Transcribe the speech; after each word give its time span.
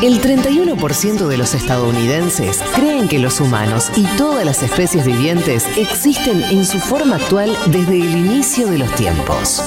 El 0.00 0.20
31% 0.20 1.26
de 1.26 1.36
los 1.36 1.54
estadounidenses 1.54 2.62
creen 2.76 3.08
que 3.08 3.18
los 3.18 3.40
humanos 3.40 3.90
y 3.96 4.04
todas 4.16 4.44
las 4.44 4.62
especies 4.62 5.04
vivientes 5.04 5.66
existen 5.76 6.40
en 6.44 6.64
su 6.64 6.78
forma 6.78 7.16
actual 7.16 7.56
desde 7.66 7.96
el 7.96 8.16
inicio 8.16 8.68
de 8.68 8.78
los 8.78 8.94
tiempos. 8.94 9.60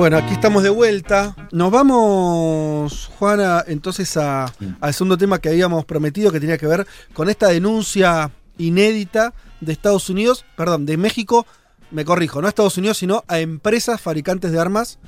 Bueno, 0.00 0.16
aquí 0.16 0.32
estamos 0.32 0.62
de 0.62 0.70
vuelta. 0.70 1.36
Nos 1.52 1.70
vamos, 1.70 3.10
Juana, 3.18 3.62
entonces 3.66 4.16
a- 4.16 4.46
al 4.80 4.94
segundo 4.94 5.18
tema 5.18 5.38
que 5.40 5.50
habíamos 5.50 5.84
prometido 5.84 6.32
que 6.32 6.40
tenía 6.40 6.56
que 6.56 6.66
ver 6.66 6.86
con 7.12 7.28
esta 7.28 7.48
denuncia 7.48 8.30
inédita 8.56 9.34
de 9.60 9.72
Estados 9.74 10.08
Unidos, 10.08 10.46
perdón, 10.56 10.86
de 10.86 10.96
México, 10.96 11.46
me 11.90 12.06
corrijo, 12.06 12.40
no 12.40 12.46
a 12.46 12.48
Estados 12.48 12.78
Unidos, 12.78 12.96
sino 12.96 13.24
a 13.28 13.40
empresas 13.40 14.00
fabricantes 14.00 14.52
de 14.52 14.58
armas 14.58 14.98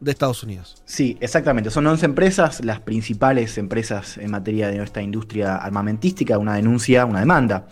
de 0.00 0.10
Estados 0.10 0.42
Unidos. 0.42 0.82
Sí, 0.84 1.16
exactamente. 1.20 1.70
Son 1.70 1.86
11 1.86 2.06
empresas, 2.06 2.64
las 2.64 2.80
principales 2.80 3.56
empresas 3.56 4.18
en 4.18 4.32
materia 4.32 4.66
de 4.66 4.78
nuestra 4.78 5.00
industria 5.00 5.58
armamentística, 5.58 6.36
una 6.38 6.56
denuncia, 6.56 7.04
una 7.06 7.20
demanda 7.20 7.68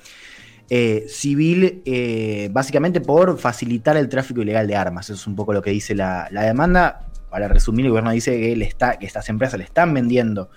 eh, 0.71 1.07
civil, 1.09 1.83
eh, 1.87 2.51
básicamente 2.53 3.01
por 3.01 3.39
facilitar 3.39 3.97
el 3.97 4.09
tráfico 4.09 4.43
ilegal 4.43 4.67
de 4.67 4.77
armas. 4.77 5.07
Eso 5.07 5.15
es 5.15 5.27
un 5.27 5.35
poco 5.35 5.53
lo 5.53 5.63
que 5.63 5.71
dice 5.71 5.95
la, 5.95 6.29
la 6.31 6.43
demanda. 6.43 7.07
Para 7.31 7.49
resumir, 7.49 7.87
el 7.87 7.91
gobierno 7.91 8.11
dice 8.11 8.39
que, 8.39 8.57
le 8.57 8.65
está, 8.65 8.99
que 8.99 9.07
estas 9.07 9.29
empresas 9.29 9.59
le 9.59 9.65
están 9.65 9.93
vendiendo 9.95 10.51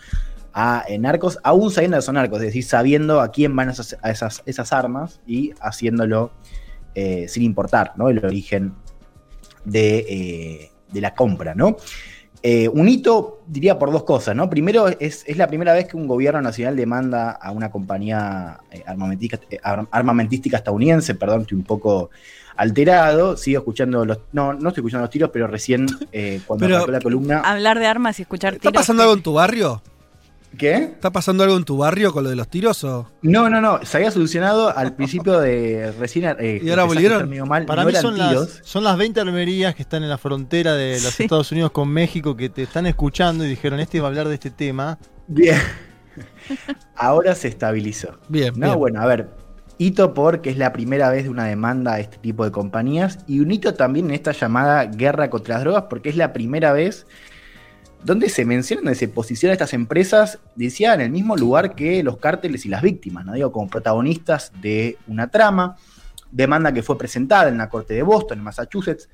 a 0.53 0.83
eh, 0.87 0.97
narcos, 0.97 1.39
aún 1.43 1.71
sabiendo 1.71 1.97
que 1.97 2.01
son 2.01 2.15
narcos, 2.15 2.39
es 2.39 2.47
decir, 2.47 2.63
sabiendo 2.63 3.21
a 3.21 3.31
quién 3.31 3.55
van 3.55 3.69
esas, 3.69 3.97
a 4.01 4.11
esas, 4.11 4.43
esas 4.45 4.73
armas 4.73 5.21
y 5.25 5.53
haciéndolo 5.61 6.31
sin 6.93 7.43
importar 7.43 7.93
¿no? 7.95 8.09
el 8.09 8.23
origen 8.25 8.73
de, 9.63 10.69
de 10.91 11.01
la 11.01 11.15
compra, 11.15 11.55
¿no? 11.55 11.77
Eh, 12.43 12.67
un 12.69 12.89
hito, 12.89 13.41
diría, 13.45 13.77
por 13.77 13.91
dos 13.91 14.03
cosas, 14.03 14.35
¿no? 14.35 14.49
Primero, 14.49 14.87
es, 14.87 15.23
es 15.27 15.37
la 15.37 15.47
primera 15.47 15.73
vez 15.73 15.87
que 15.87 15.95
un 15.95 16.07
gobierno 16.07 16.41
nacional 16.41 16.75
demanda 16.75 17.31
a 17.31 17.51
una 17.51 17.69
compañía 17.69 18.57
eh, 18.71 18.81
armamentística, 18.85 19.39
eh, 19.51 19.59
ar- 19.61 19.87
armamentística 19.91 20.57
estadounidense, 20.57 21.13
perdón, 21.13 21.41
estoy 21.41 21.57
un 21.59 21.63
poco 21.65 22.09
alterado, 22.55 23.37
sigo 23.37 23.59
escuchando 23.59 24.05
los... 24.05 24.19
No, 24.31 24.53
no 24.53 24.69
estoy 24.69 24.81
escuchando 24.81 25.03
los 25.03 25.09
tiros, 25.11 25.29
pero 25.31 25.45
recién 25.47 25.85
eh, 26.11 26.41
cuando 26.47 26.65
Pero- 26.65 26.87
la 26.87 26.99
columna... 26.99 27.41
Hablar 27.41 27.77
de 27.79 27.85
armas 27.87 28.17
y 28.19 28.23
escuchar 28.23 28.53
¿Está 28.53 28.69
tiros. 28.69 28.81
pasando 28.81 29.03
algo 29.03 29.13
en 29.15 29.21
tu 29.23 29.33
barrio? 29.33 29.81
¿Qué? 30.57 30.75
¿Está 30.75 31.11
pasando 31.11 31.43
algo 31.43 31.55
en 31.55 31.63
tu 31.63 31.77
barrio 31.77 32.11
con 32.11 32.23
lo 32.25 32.29
de 32.29 32.35
los 32.35 32.47
tiros 32.49 32.83
o? 32.83 33.09
No, 33.21 33.49
no, 33.49 33.61
no, 33.61 33.79
se 33.85 33.97
había 33.97 34.11
solucionado 34.11 34.75
al 34.75 34.93
principio 34.95 35.39
de 35.39 35.93
recién... 35.97 36.25
eh, 36.39 36.59
¿Y 36.61 36.69
ahora 36.69 36.83
volvieron? 36.83 37.29
mal, 37.47 37.65
Para 37.65 37.83
no 37.83 37.89
mí 37.89 37.95
son 37.95 38.15
tiros. 38.15 38.57
las, 38.59 38.67
son 38.67 38.83
las 38.83 38.97
20 38.97 39.21
armerías 39.21 39.73
que 39.75 39.81
están 39.81 40.03
en 40.03 40.09
la 40.09 40.17
frontera 40.17 40.73
de 40.75 40.99
los 41.01 41.13
Sí. 41.13 41.23
Estados 41.23 41.51
Unidos 41.51 41.71
con 41.71 41.87
México 41.89 42.35
que 42.35 42.49
te 42.49 42.63
están 42.63 42.85
escuchando 42.85 43.45
y 43.45 43.49
dijeron, 43.49 43.79
este 43.79 43.99
va 44.01 44.07
a 44.07 44.09
hablar 44.09 44.27
de 44.27 44.33
este 44.35 44.51
tema. 44.51 44.99
Bien. 45.27 45.57
Ahora 46.95 47.35
se 47.35 47.47
estabilizó. 47.47 48.19
Bien, 48.27 48.53
No, 48.57 48.67
bien. 48.67 48.79
bueno, 48.79 49.01
a 49.01 49.05
ver. 49.05 49.29
Hito 49.77 50.13
porque 50.13 50.51
es 50.51 50.57
la 50.57 50.73
primera 50.73 51.09
vez 51.09 51.23
de 51.23 51.29
una 51.29 51.45
demanda 51.45 51.93
a 51.93 51.99
este 51.99 52.17
tipo 52.17 52.45
de 52.45 52.51
compañías 52.51 53.19
y 53.25 53.39
un 53.39 53.49
hito 53.51 53.73
también 53.73 54.05
en 54.07 54.11
esta 54.11 54.31
llamada 54.31 54.85
guerra 54.85 55.31
contra 55.31 55.55
las 55.55 55.63
drogas 55.63 55.85
porque 55.89 56.09
es 56.09 56.17
la 56.17 56.33
primera 56.33 56.71
vez 56.71 57.07
donde 58.03 58.29
se 58.29 58.45
menciona, 58.45 58.81
donde 58.81 58.95
se 58.95 59.07
posicionan 59.07 59.53
estas 59.53 59.73
empresas, 59.73 60.39
decía, 60.55 60.93
en 60.93 61.01
el 61.01 61.11
mismo 61.11 61.35
lugar 61.35 61.75
que 61.75 62.03
los 62.03 62.17
cárteles 62.17 62.65
y 62.65 62.69
las 62.69 62.81
víctimas, 62.81 63.25
¿no? 63.25 63.33
Digo, 63.33 63.51
como 63.51 63.69
protagonistas 63.69 64.51
de 64.61 64.97
una 65.07 65.29
trama, 65.29 65.77
demanda 66.31 66.73
que 66.73 66.83
fue 66.83 66.97
presentada 66.97 67.49
en 67.49 67.57
la 67.57 67.69
corte 67.69 67.93
de 67.93 68.03
Boston, 68.03 68.39
en 68.39 68.43
Massachusetts, 68.43 69.09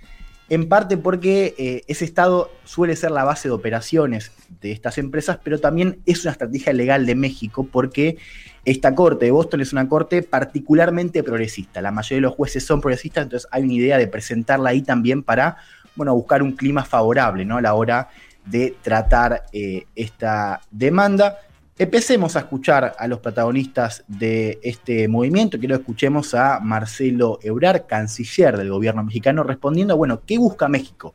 en 0.50 0.70
parte 0.70 0.96
porque 0.96 1.56
eh, 1.58 1.84
ese 1.88 2.06
estado 2.06 2.50
suele 2.64 2.96
ser 2.96 3.12
la 3.12 3.26
base 3.26 3.50
de 3.50 3.54
operaciones 3.54 4.32
de 4.62 4.72
estas 4.72 4.98
empresas, 4.98 5.40
pero 5.44 5.60
también 5.60 6.00
es 6.06 6.24
una 6.24 6.32
estrategia 6.32 6.72
legal 6.72 7.06
de 7.06 7.16
México 7.16 7.68
porque 7.70 8.18
esta 8.64 8.96
corte 8.96 9.26
de 9.26 9.32
Boston 9.32 9.60
es 9.60 9.74
una 9.74 9.90
corte 9.90 10.24
particularmente 10.24 11.22
progresista. 11.22 11.82
La 11.82 11.92
mayoría 11.92 12.18
de 12.18 12.22
los 12.22 12.36
jueces 12.36 12.66
son 12.66 12.80
progresistas, 12.80 13.24
entonces 13.24 13.50
hay 13.52 13.64
una 13.64 13.74
idea 13.74 13.98
de 13.98 14.08
presentarla 14.08 14.70
ahí 14.70 14.82
también 14.82 15.22
para 15.22 15.58
bueno, 15.96 16.16
buscar 16.16 16.44
un 16.44 16.54
clima 16.54 16.86
favorable 16.86 17.44
¿no? 17.44 17.58
a 17.58 17.62
la 17.62 17.74
hora 17.74 18.10
de 18.50 18.76
tratar 18.82 19.44
eh, 19.52 19.86
esta 19.96 20.62
demanda. 20.72 21.40
Empecemos 21.78 22.36
a 22.36 22.40
escuchar 22.40 22.96
a 22.98 23.08
los 23.08 23.20
protagonistas 23.20 24.04
de 24.08 24.60
este 24.64 25.08
movimiento. 25.08 25.60
Quiero 25.60 25.76
que 25.76 25.82
escuchemos 25.82 26.34
a 26.34 26.60
Marcelo 26.60 27.38
Ebrar, 27.44 27.86
canciller 27.86 28.58
del 28.58 28.72
gobierno 28.72 29.04
mexicano, 29.04 29.44
respondiendo, 29.44 29.96
bueno, 29.96 30.22
¿qué 30.26 30.40
busca 30.40 30.68
México 30.68 31.14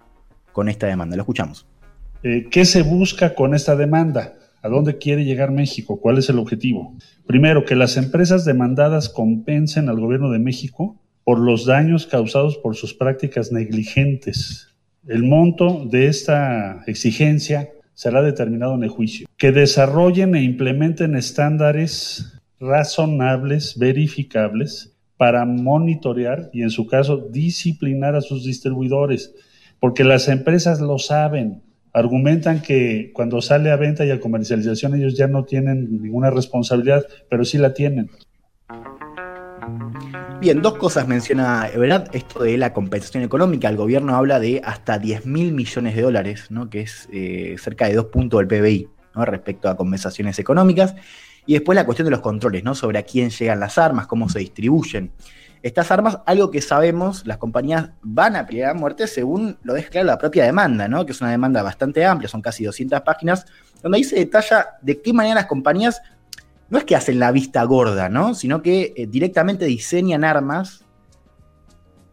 con 0.53 0.69
esta 0.69 0.87
demanda? 0.87 1.17
Lo 1.17 1.23
escuchamos. 1.23 1.67
Eh, 2.23 2.47
¿Qué 2.51 2.65
se 2.65 2.83
busca 2.83 3.35
con 3.35 3.55
esta 3.55 3.75
demanda? 3.75 4.35
¿A 4.63 4.69
dónde 4.69 4.99
quiere 4.99 5.25
llegar 5.25 5.51
México? 5.51 5.99
¿Cuál 6.01 6.19
es 6.19 6.29
el 6.29 6.39
objetivo? 6.39 6.95
Primero, 7.27 7.65
que 7.65 7.75
las 7.75 7.97
empresas 7.97 8.45
demandadas 8.45 9.09
compensen 9.09 9.89
al 9.89 9.99
gobierno 9.99 10.31
de 10.31 10.39
México 10.39 11.01
por 11.25 11.41
los 11.41 11.67
daños 11.67 12.07
causados 12.07 12.59
por 12.59 12.77
sus 12.77 12.95
prácticas 12.95 13.51
negligentes. 13.51 14.72
El 15.07 15.25
monto 15.25 15.85
de 15.91 16.07
esta 16.07 16.83
exigencia 16.87 17.71
será 17.95 18.23
determinado 18.23 18.75
en 18.75 18.85
el 18.85 18.89
juicio. 18.89 19.27
Que 19.37 19.51
desarrollen 19.51 20.35
e 20.37 20.43
implementen 20.43 21.17
estándares 21.17 22.41
razonables, 22.61 23.79
verificables, 23.79 24.93
para 25.23 25.45
monitorear 25.45 26.51
y 26.53 26.63
en 26.63 26.71
su 26.71 26.89
caso 26.89 27.17
disciplinar 27.17 28.17
a 28.17 28.23
sus 28.23 28.45
distribuidores, 28.45 29.33
porque 29.79 30.03
las 30.03 30.27
empresas 30.27 30.81
lo 30.81 30.99
saben, 30.99 31.63
argumentan 31.93 32.61
que 32.61 33.13
cuando 33.15 33.41
sale 33.41 33.71
a 33.71 33.77
venta 33.77 34.05
y 34.05 34.11
a 34.11 34.19
comercialización 34.19 34.97
ellos 34.97 35.17
ya 35.17 35.29
no 35.29 35.45
tienen 35.45 36.03
ninguna 36.03 36.31
responsabilidad, 36.31 37.07
pero 37.29 37.45
sí 37.45 37.57
la 37.57 37.73
tienen. 37.73 38.11
Bien, 40.41 40.61
dos 40.61 40.77
cosas 40.77 41.07
menciona 41.07 41.69
Everard, 41.69 42.09
esto 42.13 42.43
de 42.43 42.59
la 42.59 42.73
compensación 42.73 43.23
económica. 43.23 43.69
El 43.69 43.77
gobierno 43.77 44.17
habla 44.17 44.41
de 44.41 44.61
hasta 44.65 44.99
10 44.99 45.27
mil 45.27 45.53
millones 45.53 45.95
de 45.95 46.03
dólares, 46.03 46.47
¿no? 46.51 46.69
que 46.69 46.81
es 46.81 47.09
eh, 47.13 47.57
cerca 47.61 47.87
de 47.87 47.95
dos 47.95 48.07
puntos 48.07 48.39
del 48.41 48.49
PBI 48.49 48.89
¿no? 49.15 49.25
respecto 49.25 49.69
a 49.69 49.77
compensaciones 49.77 50.39
económicas. 50.41 50.97
Y 51.47 51.55
después 51.55 51.77
la 51.77 51.87
cuestión 51.87 52.07
de 52.07 52.11
los 52.11 52.21
controles, 52.21 52.65
¿no? 52.65 52.75
sobre 52.75 52.99
a 52.99 53.03
quién 53.05 53.31
llegan 53.31 53.61
las 53.61 53.79
armas, 53.79 54.09
cómo 54.09 54.29
se 54.29 54.41
distribuyen. 54.41 55.13
Estas 55.63 55.93
armas, 55.93 56.19
algo 56.27 56.51
que 56.51 56.61
sabemos, 56.61 57.25
las 57.25 57.39
compañías 57.39 57.91
van 58.03 58.35
a 58.35 58.45
pelear 58.47 58.73
a 58.73 58.75
muerte 58.75 59.07
según 59.07 59.59
lo 59.63 59.75
deja 59.75 60.03
la 60.03 60.19
propia 60.19 60.45
demanda, 60.45 60.89
¿no? 60.89 61.07
que 61.07 61.13
es 61.13 61.21
una 61.21 61.31
demanda 61.31 61.63
bastante 61.63 62.05
amplia, 62.05 62.29
son 62.29 62.43
casi 62.43 62.65
200 62.65 63.01
páginas, 63.03 63.47
donde 63.81 63.99
ahí 63.99 64.05
se 64.05 64.17
detalla 64.17 64.71
de 64.81 65.01
qué 65.01 65.13
manera 65.13 65.37
las 65.37 65.47
compañías 65.47 66.03
no 66.73 66.79
es 66.79 66.85
que 66.85 66.97
hacen 66.97 67.19
la 67.21 67.31
vista 67.31 67.63
gorda, 67.65 68.09
¿no? 68.09 68.35
Sino 68.35 68.63
que 68.63 68.95
eh, 68.97 69.07
directamente 69.07 69.67
diseñan 69.67 70.25
armas 70.25 70.85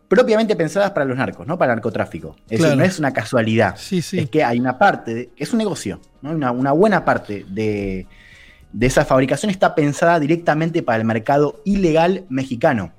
propiamente 0.08 0.56
pensadas 0.56 0.92
para 0.92 1.06
los 1.06 1.18
narcos, 1.18 1.46
¿no? 1.48 1.58
Para 1.58 1.74
el 1.74 1.78
narcotráfico. 1.78 2.36
Es 2.50 2.58
Claro. 2.60 2.64
decir, 2.72 2.78
no 2.78 2.84
es 2.84 3.00
una 3.00 3.14
casualidad. 3.14 3.76
Sí, 3.78 4.02
sí. 4.02 4.20
Es 4.20 4.30
que 4.30 4.44
hay 4.44 4.60
una 4.60 4.78
parte, 4.78 5.14
de- 5.14 5.30
es 5.38 5.52
un 5.54 5.60
negocio, 5.60 6.02
¿no? 6.22 6.32
Una, 6.32 6.52
una 6.52 6.72
buena 6.72 7.06
parte 7.06 7.46
de, 7.48 8.08
de 8.74 8.86
esa 8.88 9.06
fabricación 9.06 9.50
está 9.52 9.76
pensada 9.76 10.20
directamente 10.20 10.82
para 10.84 10.98
el 10.98 11.06
mercado 11.06 11.62
ilegal 11.64 12.26
mexicano. 12.30 12.92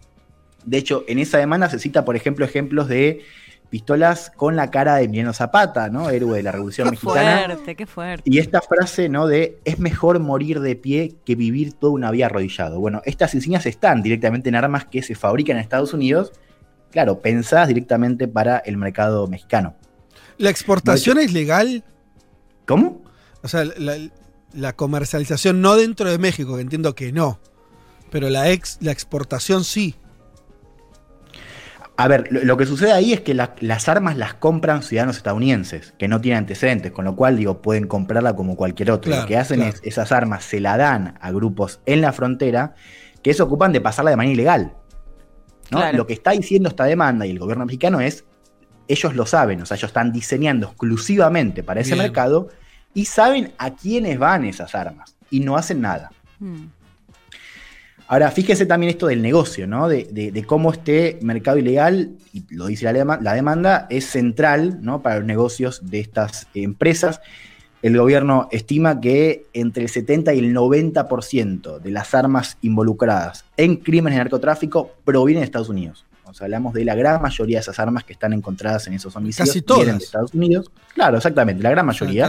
De 0.64 0.78
hecho, 0.78 1.04
en 1.08 1.18
esa 1.18 1.38
demanda 1.38 1.68
se 1.68 1.78
cita, 1.78 2.04
por 2.04 2.14
ejemplo, 2.16 2.44
ejemplos 2.44 2.86
de 2.88 3.22
pistolas 3.70 4.30
con 4.36 4.56
la 4.56 4.70
cara 4.70 4.96
de 4.96 5.04
Emiliano 5.04 5.32
Zapata, 5.32 5.88
¿no? 5.88 6.10
Héroe 6.10 6.36
de 6.36 6.42
la 6.42 6.52
Revolución 6.52 6.86
Qué 6.88 6.90
Mexicana. 6.90 7.44
fuerte, 7.46 7.76
qué 7.76 7.86
fuerte. 7.86 8.28
Y 8.28 8.38
esta 8.38 8.60
frase, 8.60 9.08
¿no? 9.08 9.26
De 9.26 9.58
es 9.64 9.78
mejor 9.78 10.18
morir 10.18 10.60
de 10.60 10.76
pie 10.76 11.16
que 11.24 11.36
vivir 11.36 11.72
toda 11.72 11.92
una 11.92 12.10
vida 12.10 12.26
arrodillado. 12.26 12.80
Bueno, 12.80 13.00
estas 13.04 13.34
insignias 13.34 13.64
están 13.66 14.02
directamente 14.02 14.48
en 14.48 14.56
armas 14.56 14.84
que 14.84 15.02
se 15.02 15.14
fabrican 15.14 15.56
en 15.56 15.62
Estados 15.62 15.94
Unidos, 15.94 16.32
claro, 16.90 17.20
pensadas 17.20 17.68
directamente 17.68 18.28
para 18.28 18.58
el 18.58 18.76
mercado 18.76 19.26
mexicano. 19.28 19.76
¿La 20.36 20.50
exportación 20.50 21.18
es 21.18 21.32
legal? 21.32 21.84
¿Cómo? 22.66 23.02
O 23.42 23.48
sea, 23.48 23.64
la, 23.64 23.96
la 24.52 24.74
comercialización 24.74 25.60
no 25.60 25.76
dentro 25.76 26.10
de 26.10 26.18
México, 26.18 26.56
que 26.56 26.62
entiendo 26.62 26.94
que 26.94 27.12
no. 27.12 27.38
Pero 28.10 28.28
la, 28.28 28.50
ex, 28.50 28.78
la 28.80 28.90
exportación 28.92 29.64
sí. 29.64 29.94
A 32.02 32.08
ver, 32.08 32.26
lo, 32.32 32.42
lo 32.44 32.56
que 32.56 32.66
sucede 32.66 32.92
ahí 32.92 33.12
es 33.12 33.20
que 33.20 33.34
la- 33.34 33.54
las 33.60 33.88
armas 33.88 34.16
las 34.16 34.34
compran 34.34 34.82
ciudadanos 34.82 35.16
estadounidenses, 35.16 35.92
que 35.98 36.08
no 36.08 36.20
tienen 36.20 36.38
antecedentes, 36.38 36.92
con 36.92 37.04
lo 37.04 37.14
cual, 37.16 37.36
digo, 37.36 37.60
pueden 37.62 37.86
comprarla 37.86 38.34
como 38.34 38.56
cualquier 38.56 38.90
otro. 38.90 39.10
Claro, 39.10 39.22
lo 39.22 39.28
que 39.28 39.36
hacen 39.36 39.60
claro. 39.60 39.74
es, 39.74 39.80
esas 39.84 40.10
armas 40.12 40.44
se 40.44 40.60
la 40.60 40.76
dan 40.76 41.18
a 41.20 41.30
grupos 41.30 41.80
en 41.86 42.00
la 42.00 42.12
frontera 42.12 42.74
que 43.22 43.34
se 43.34 43.42
ocupan 43.42 43.72
de 43.72 43.80
pasarla 43.80 44.10
de 44.10 44.16
manera 44.16 44.32
ilegal. 44.34 44.72
¿no? 45.70 45.78
Claro. 45.78 45.98
Lo 45.98 46.06
que 46.06 46.14
está 46.14 46.30
diciendo 46.32 46.68
esta 46.68 46.84
demanda 46.84 47.26
y 47.26 47.30
el 47.30 47.38
gobierno 47.38 47.64
mexicano 47.66 48.00
es, 48.00 48.24
ellos 48.88 49.14
lo 49.14 49.24
saben, 49.26 49.62
o 49.62 49.66
sea, 49.66 49.76
ellos 49.76 49.90
están 49.90 50.10
diseñando 50.12 50.66
exclusivamente 50.68 51.62
para 51.62 51.80
ese 51.80 51.94
Bien. 51.94 52.04
mercado 52.06 52.48
y 52.92 53.04
saben 53.04 53.52
a 53.58 53.74
quiénes 53.74 54.18
van 54.18 54.44
esas 54.44 54.74
armas. 54.74 55.14
y 55.32 55.38
no 55.40 55.56
hacen 55.56 55.80
nada. 55.80 56.10
Mm. 56.40 56.64
Ahora, 58.12 58.30
fíjese 58.32 58.66
también 58.66 58.90
esto 58.90 59.06
del 59.06 59.22
negocio, 59.22 59.68
¿no? 59.68 59.86
De, 59.88 60.08
de- 60.10 60.32
de 60.32 60.44
cómo 60.44 60.72
este 60.72 61.18
mercado 61.22 61.58
ilegal, 61.58 62.10
y 62.32 62.42
lo 62.52 62.66
dice 62.66 62.84
la, 62.86 62.92
dema- 62.92 63.20
la 63.20 63.34
demanda, 63.34 63.86
es 63.88 64.04
central 64.06 64.78
¿no? 64.82 65.00
para 65.00 65.18
los 65.18 65.24
negocios 65.26 65.80
de 65.88 66.00
estas 66.00 66.48
empresas. 66.54 67.20
El 67.82 67.96
gobierno 67.96 68.48
estima 68.50 69.00
que 69.00 69.46
entre 69.52 69.84
el 69.84 69.88
70 69.88 70.34
y 70.34 70.40
el 70.40 70.52
90% 70.54 71.78
de 71.78 71.90
las 71.92 72.12
armas 72.14 72.58
involucradas 72.62 73.44
en 73.56 73.76
crímenes 73.76 74.16
de 74.18 74.24
narcotráfico 74.24 74.90
provienen 75.04 75.42
de 75.42 75.44
Estados 75.46 75.68
Unidos. 75.68 76.04
O 76.24 76.34
sea, 76.34 76.44
hablamos 76.46 76.74
de 76.74 76.84
la 76.84 76.94
gran 76.94 77.22
mayoría 77.22 77.58
de 77.58 77.62
esas 77.62 77.78
armas 77.78 78.04
que 78.04 78.12
están 78.12 78.32
encontradas 78.32 78.86
en 78.86 78.94
esos 78.94 79.14
homicidios 79.16 79.48
Casi 79.48 79.62
todas. 79.62 79.82
vienen 79.82 79.98
de 79.98 80.04
Estados 80.04 80.34
Unidos. 80.34 80.70
Claro, 80.94 81.16
exactamente, 81.16 81.62
la 81.62 81.70
gran 81.70 81.86
mayoría 81.86 82.26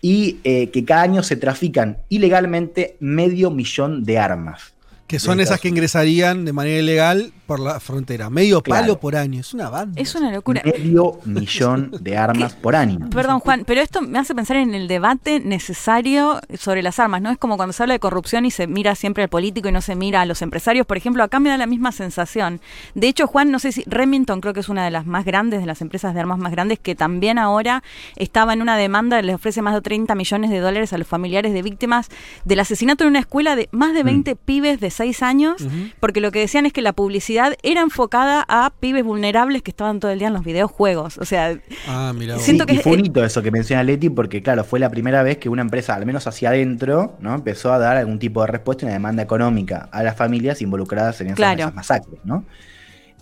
y 0.00 0.38
eh, 0.44 0.70
que 0.70 0.84
cada 0.84 1.02
año 1.02 1.22
se 1.22 1.36
trafican 1.36 1.98
ilegalmente 2.08 2.96
medio 3.00 3.50
millón 3.50 4.04
de 4.04 4.18
armas. 4.18 4.75
Que 5.06 5.18
son 5.20 5.40
esas 5.40 5.60
que 5.60 5.68
ingresarían 5.68 6.44
de 6.44 6.52
manera 6.52 6.80
ilegal 6.80 7.32
por 7.46 7.60
la 7.60 7.78
frontera. 7.78 8.28
Medio 8.28 8.60
Claro. 8.60 8.82
palo 8.82 9.00
por 9.00 9.14
año. 9.14 9.40
Es 9.40 9.54
una 9.54 9.70
banda. 9.70 10.00
Es 10.00 10.14
una 10.16 10.32
locura. 10.32 10.62
Medio 10.64 11.20
millón 11.24 11.92
de 12.00 12.16
armas 12.16 12.54
por 12.54 12.74
año. 12.74 13.08
Perdón, 13.10 13.38
Juan, 13.38 13.62
pero 13.64 13.80
esto 13.80 14.02
me 14.02 14.18
hace 14.18 14.34
pensar 14.34 14.56
en 14.56 14.74
el 14.74 14.88
debate 14.88 15.38
necesario 15.38 16.40
sobre 16.58 16.82
las 16.82 16.98
armas, 16.98 17.22
¿no? 17.22 17.30
Es 17.30 17.38
como 17.38 17.56
cuando 17.56 17.72
se 17.72 17.84
habla 17.84 17.94
de 17.94 18.00
corrupción 18.00 18.44
y 18.46 18.50
se 18.50 18.66
mira 18.66 18.96
siempre 18.96 19.22
al 19.22 19.28
político 19.28 19.68
y 19.68 19.72
no 19.72 19.80
se 19.80 19.94
mira 19.94 20.22
a 20.22 20.26
los 20.26 20.42
empresarios. 20.42 20.86
Por 20.86 20.96
ejemplo, 20.96 21.22
acá 21.22 21.38
me 21.38 21.50
da 21.50 21.56
la 21.56 21.66
misma 21.66 21.92
sensación. 21.92 22.60
De 22.94 23.06
hecho, 23.06 23.28
Juan, 23.28 23.52
no 23.52 23.60
sé 23.60 23.70
si 23.70 23.84
Remington 23.86 24.40
creo 24.40 24.54
que 24.54 24.60
es 24.60 24.68
una 24.68 24.84
de 24.84 24.90
las 24.90 25.06
más 25.06 25.24
grandes, 25.24 25.60
de 25.60 25.66
las 25.66 25.80
empresas 25.82 26.14
de 26.14 26.20
armas 26.20 26.38
más 26.38 26.50
grandes, 26.50 26.80
que 26.80 26.96
también 26.96 27.38
ahora 27.38 27.84
estaba 28.16 28.54
en 28.54 28.62
una 28.62 28.76
demanda, 28.76 29.22
le 29.22 29.34
ofrece 29.34 29.62
más 29.62 29.74
de 29.74 29.82
30 29.82 30.16
millones 30.16 30.50
de 30.50 30.58
dólares 30.58 30.92
a 30.92 30.98
los 30.98 31.06
familiares 31.06 31.52
de 31.52 31.62
víctimas 31.62 32.08
del 32.44 32.58
asesinato 32.58 33.04
en 33.04 33.10
una 33.10 33.20
escuela 33.20 33.54
de 33.54 33.68
más 33.70 33.94
de 33.94 34.02
20 34.02 34.34
pibes 34.34 34.80
de 34.80 34.90
6 34.96 35.22
años, 35.22 35.66
porque 36.00 36.20
lo 36.20 36.30
que 36.32 36.40
decían 36.40 36.66
es 36.66 36.72
que 36.72 36.82
la 36.82 36.92
publicidad 36.92 37.54
era 37.62 37.80
enfocada 37.80 38.44
a 38.48 38.72
pibes 38.80 39.04
vulnerables 39.04 39.62
que 39.62 39.70
estaban 39.70 40.00
todo 40.00 40.10
el 40.10 40.18
día 40.18 40.28
en 40.28 40.34
los 40.34 40.44
videojuegos. 40.44 41.18
O 41.18 41.24
sea, 41.24 41.58
Ah, 41.86 42.12
mira. 42.16 42.38
Siento 42.38 42.64
Sí, 42.64 42.68
que 42.68 42.74
y 42.74 42.78
fue 42.78 42.98
hito 42.98 43.24
eso 43.24 43.42
que 43.42 43.50
menciona 43.50 43.82
Leti, 43.82 44.10
porque 44.10 44.42
claro, 44.42 44.64
fue 44.64 44.78
la 44.80 44.90
primera 44.90 45.22
vez 45.22 45.38
que 45.38 45.48
una 45.48 45.62
empresa, 45.62 45.94
al 45.94 46.06
menos 46.06 46.26
hacia 46.26 46.48
adentro, 46.48 47.16
¿no? 47.20 47.34
empezó 47.34 47.72
a 47.72 47.78
dar 47.78 47.96
algún 47.96 48.18
tipo 48.18 48.40
de 48.40 48.48
respuesta 48.48 48.84
y 48.84 48.86
una 48.86 48.94
demanda 48.94 49.22
económica 49.22 49.88
a 49.92 50.02
las 50.02 50.16
familias 50.16 50.60
involucradas 50.62 51.20
en 51.20 51.28
esas, 51.28 51.36
Claro. 51.36 51.60
esas 51.60 51.74
masacres, 51.74 52.20
¿no? 52.24 52.44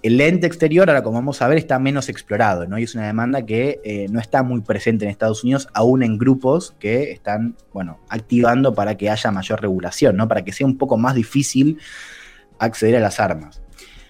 El 0.04 0.18
lente 0.18 0.46
exterior, 0.46 0.90
ahora 0.90 1.02
como 1.02 1.16
vamos 1.16 1.40
a 1.40 1.48
ver, 1.48 1.56
está 1.56 1.78
menos 1.78 2.10
explorado, 2.10 2.66
¿no? 2.66 2.78
Y 2.78 2.82
es 2.82 2.94
una 2.94 3.06
demanda 3.06 3.46
que 3.46 3.80
eh, 3.84 4.06
no 4.10 4.20
está 4.20 4.42
muy 4.42 4.60
presente 4.60 5.06
en 5.06 5.10
Estados 5.10 5.42
Unidos, 5.44 5.66
aún 5.72 6.02
en 6.02 6.18
grupos 6.18 6.74
que 6.78 7.10
están, 7.10 7.56
bueno, 7.72 7.98
activando 8.10 8.74
para 8.74 8.98
que 8.98 9.08
haya 9.08 9.30
mayor 9.30 9.62
regulación, 9.62 10.16
¿no? 10.16 10.28
Para 10.28 10.44
que 10.44 10.52
sea 10.52 10.66
un 10.66 10.76
poco 10.76 10.98
más 10.98 11.14
difícil 11.14 11.78
acceder 12.58 12.96
a 12.96 13.00
las 13.00 13.18
armas. 13.18 13.62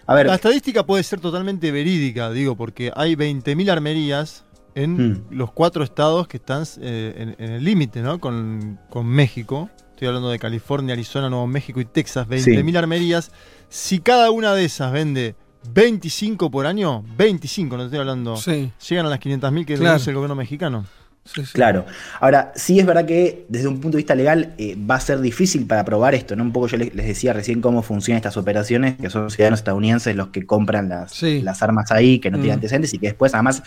A 0.06 0.14
ver, 0.16 0.26
La 0.26 0.34
estadística 0.34 0.84
puede 0.84 1.04
ser 1.04 1.20
totalmente 1.20 1.70
verídica, 1.70 2.30
digo, 2.32 2.56
porque 2.56 2.90
hay 2.96 3.14
20.000 3.14 3.70
armerías 3.70 4.44
en 4.74 4.96
Mm. 5.12 5.22
los 5.30 5.52
cuatro 5.52 5.84
estados 5.84 6.26
que 6.26 6.38
están 6.38 6.64
eh, 6.80 7.14
en, 7.16 7.36
en 7.38 7.52
el 7.52 7.64
límite, 7.64 8.02
¿no? 8.02 8.18
Con, 8.18 8.80
con 8.90 9.06
México. 9.06 9.70
Estoy 9.92 10.08
hablando 10.08 10.28
de 10.30 10.40
California, 10.40 10.92
Arizona, 10.94 11.30
Nuevo 11.30 11.46
México 11.46 11.80
y 11.80 11.84
Texas. 11.84 12.26
20.000 12.26 12.76
armerías. 12.76 13.30
Si 13.68 14.00
cada 14.00 14.32
una 14.32 14.54
de 14.54 14.64
esas 14.64 14.90
vende 14.90 15.36
25 15.72 16.50
por 16.50 16.66
año, 16.66 17.04
25, 17.16 17.76
no 17.76 17.84
estoy 17.84 17.98
hablando, 18.00 18.36
Sí, 18.36 18.70
llegan 18.88 19.06
a 19.06 19.08
las 19.10 19.18
500.000 19.20 19.64
que 19.66 19.74
Claro. 19.76 19.94
reduce 19.94 20.10
el 20.10 20.16
gobierno 20.16 20.34
mexicano. 20.36 20.84
sí, 21.24 21.44
sí. 21.46 21.52
Claro. 21.54 21.86
Ahora, 22.20 22.52
sí 22.54 22.78
es 22.78 22.84
verdad 22.86 23.06
que 23.06 23.46
desde 23.48 23.66
un 23.68 23.80
punto 23.80 23.96
de 23.96 24.02
vista 24.02 24.14
legal 24.14 24.54
eh, 24.58 24.76
va 24.78 24.96
a 24.96 25.00
ser 25.00 25.20
difícil 25.20 25.66
para 25.66 25.82
probar 25.84 26.14
esto, 26.14 26.36
¿no? 26.36 26.42
Un 26.42 26.52
poco 26.52 26.66
yo 26.68 26.76
les, 26.76 26.94
les 26.94 27.06
decía 27.06 27.32
recién 27.32 27.60
cómo 27.62 27.82
funcionan 27.82 28.18
estas 28.18 28.36
operaciones, 28.36 28.96
que 29.00 29.08
son 29.08 29.30
ciudadanos 29.30 29.60
estadounidenses 29.60 30.14
los 30.14 30.28
que 30.28 30.44
compran 30.44 30.88
las, 30.90 31.12
Sí. 31.12 31.40
las 31.40 31.62
armas 31.62 31.90
ahí, 31.92 32.18
que 32.18 32.30
no 32.30 32.36
tienen 32.36 32.52
Mm. 32.56 32.58
antecedentes 32.58 32.92
y 32.94 32.98
que 32.98 33.06
después 33.06 33.32
además 33.34 33.62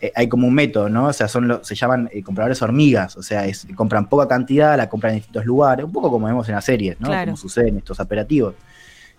eh, 0.00 0.12
hay 0.14 0.28
como 0.28 0.46
un 0.46 0.52
método, 0.52 0.90
¿no? 0.90 1.06
O 1.06 1.12
sea, 1.14 1.26
son 1.26 1.48
lo- 1.48 1.64
se 1.64 1.74
llaman 1.74 2.10
eh, 2.12 2.22
compradores 2.22 2.60
hormigas, 2.60 3.16
o 3.16 3.22
sea, 3.22 3.46
es- 3.46 3.66
compran 3.74 4.08
poca 4.10 4.28
cantidad, 4.28 4.76
la 4.76 4.90
compran 4.90 5.12
en 5.14 5.20
distintos 5.20 5.46
lugares, 5.46 5.86
un 5.86 5.92
poco 5.92 6.10
como 6.10 6.26
vemos 6.26 6.46
en 6.50 6.54
las 6.54 6.66
series, 6.66 7.00
¿no? 7.00 7.08
Claro. 7.08 7.24
Como 7.26 7.36
sucede 7.38 7.68
en 7.68 7.78
estos 7.78 7.98
operativos. 7.98 8.54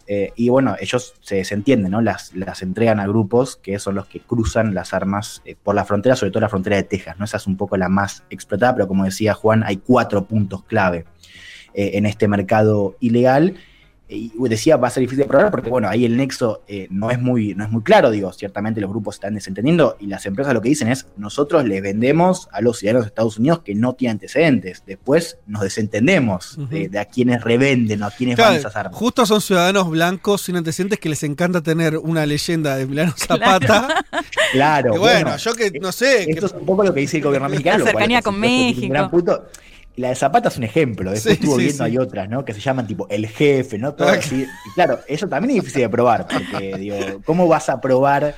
Eh, 0.09 0.31
y 0.37 0.47
bueno, 0.47 0.77
ellos 0.79 1.15
se 1.19 1.35
desentienden, 1.35 1.91
¿no? 1.91 2.01
Las, 2.01 2.33
las 2.33 2.61
entregan 2.61 3.01
a 3.01 3.07
grupos 3.07 3.57
que 3.57 3.77
son 3.77 3.95
los 3.95 4.07
que 4.07 4.21
cruzan 4.21 4.73
las 4.73 4.93
armas 4.93 5.41
eh, 5.43 5.55
por 5.61 5.75
la 5.75 5.83
frontera, 5.83 6.15
sobre 6.15 6.31
todo 6.31 6.39
la 6.39 6.49
frontera 6.49 6.77
de 6.77 6.83
Texas, 6.83 7.19
¿no? 7.19 7.25
Esa 7.25 7.37
es 7.37 7.45
un 7.45 7.57
poco 7.57 7.75
la 7.75 7.89
más 7.89 8.23
explotada, 8.29 8.73
pero 8.73 8.87
como 8.87 9.03
decía 9.03 9.33
Juan, 9.33 9.63
hay 9.65 9.77
cuatro 9.77 10.25
puntos 10.25 10.63
clave 10.63 11.05
eh, 11.73 11.91
en 11.95 12.05
este 12.05 12.29
mercado 12.29 12.95
ilegal. 13.01 13.55
Y 14.09 14.31
decía, 14.47 14.77
va 14.77 14.87
a 14.87 14.91
ser 14.91 15.01
difícil 15.01 15.23
de 15.23 15.25
probar 15.29 15.51
porque, 15.51 15.69
bueno, 15.69 15.89
ahí 15.89 16.05
el 16.05 16.15
nexo 16.15 16.63
eh, 16.69 16.87
no, 16.89 17.11
es 17.11 17.19
muy, 17.19 17.53
no 17.55 17.65
es 17.65 17.69
muy 17.69 17.81
claro, 17.83 18.09
digo, 18.09 18.31
ciertamente 18.31 18.79
los 18.79 18.89
grupos 18.89 19.15
están 19.15 19.35
desentendiendo 19.35 19.97
y 19.99 20.07
las 20.07 20.25
empresas 20.25 20.53
lo 20.53 20.61
que 20.61 20.69
dicen 20.69 20.87
es, 20.87 21.07
nosotros 21.17 21.65
les 21.65 21.81
vendemos 21.81 22.47
a 22.53 22.61
los 22.61 22.79
ciudadanos 22.79 23.03
de 23.03 23.07
Estados 23.09 23.37
Unidos 23.37 23.59
que 23.65 23.75
no 23.75 23.95
tienen 23.95 24.15
antecedentes, 24.15 24.83
después 24.87 25.39
nos 25.45 25.61
desentendemos 25.61 26.55
de, 26.69 26.83
Ujú. 26.83 26.91
de 26.91 26.99
a 26.99 27.03
quienes 27.05 27.43
revenden 27.43 28.01
o 28.01 28.05
a 28.05 28.11
quienes 28.11 28.35
Claro, 28.37 28.51
van 28.51 28.59
esas 28.59 28.75
armas. 28.77 28.95
justo 28.97 29.25
son 29.25 29.41
ciudadanos 29.41 29.89
blancos 29.89 30.41
sin 30.41 30.55
antecedentes 30.55 30.99
que 30.99 31.09
les 31.09 31.23
encanta 31.23 31.61
tener 31.61 31.97
una 31.97 32.25
leyenda 32.25 32.77
de 32.77 32.83
Emiliano 32.83 33.11
Zapata. 33.17 34.05
Claro, 34.53 34.93
Que 34.93 34.99
bueno, 34.99 35.35
yo 35.35 35.53
que 35.53 35.71
no 35.81 35.91
sé. 35.91 36.23
que- 36.25 36.31
Esto 36.31 36.45
es 36.45 36.53
un 36.53 36.65
poco 36.65 36.83
lo 36.85 36.93
que 36.93 37.01
dice 37.01 37.17
el 37.17 37.23
gobierno 37.23 37.49
mexicano. 37.49 37.83
La 37.83 37.91
cercanía 37.91 38.21
con 38.21 38.39
México. 38.39 38.87
gran 38.93 39.09
punto. 39.11 39.47
Y 39.97 40.01
La 40.01 40.09
de 40.09 40.15
Zapata 40.15 40.47
es 40.47 40.57
un 40.57 40.63
ejemplo. 40.63 41.11
Después 41.11 41.35
Sí, 41.35 41.41
estuvo 41.41 41.57
sí, 41.57 41.63
viendo, 41.65 41.83
sí. 41.83 41.89
hay 41.91 41.97
otras, 41.97 42.29
¿no? 42.29 42.45
Que 42.45 42.53
se 42.53 42.61
llaman 42.61 42.87
tipo 42.87 43.07
el 43.09 43.27
jefe, 43.27 43.77
¿no? 43.77 43.93
Todo 43.95 44.07
así. 44.09 44.43
Y 44.65 44.73
claro, 44.75 44.99
eso 45.07 45.27
también 45.27 45.57
es 45.57 45.63
difícil 45.63 45.81
de 45.81 45.89
probar, 45.89 46.27
porque, 46.27 46.75
digo, 46.79 46.95
¿cómo 47.25 47.47
vas 47.47 47.67
a 47.67 47.81
probar 47.81 48.35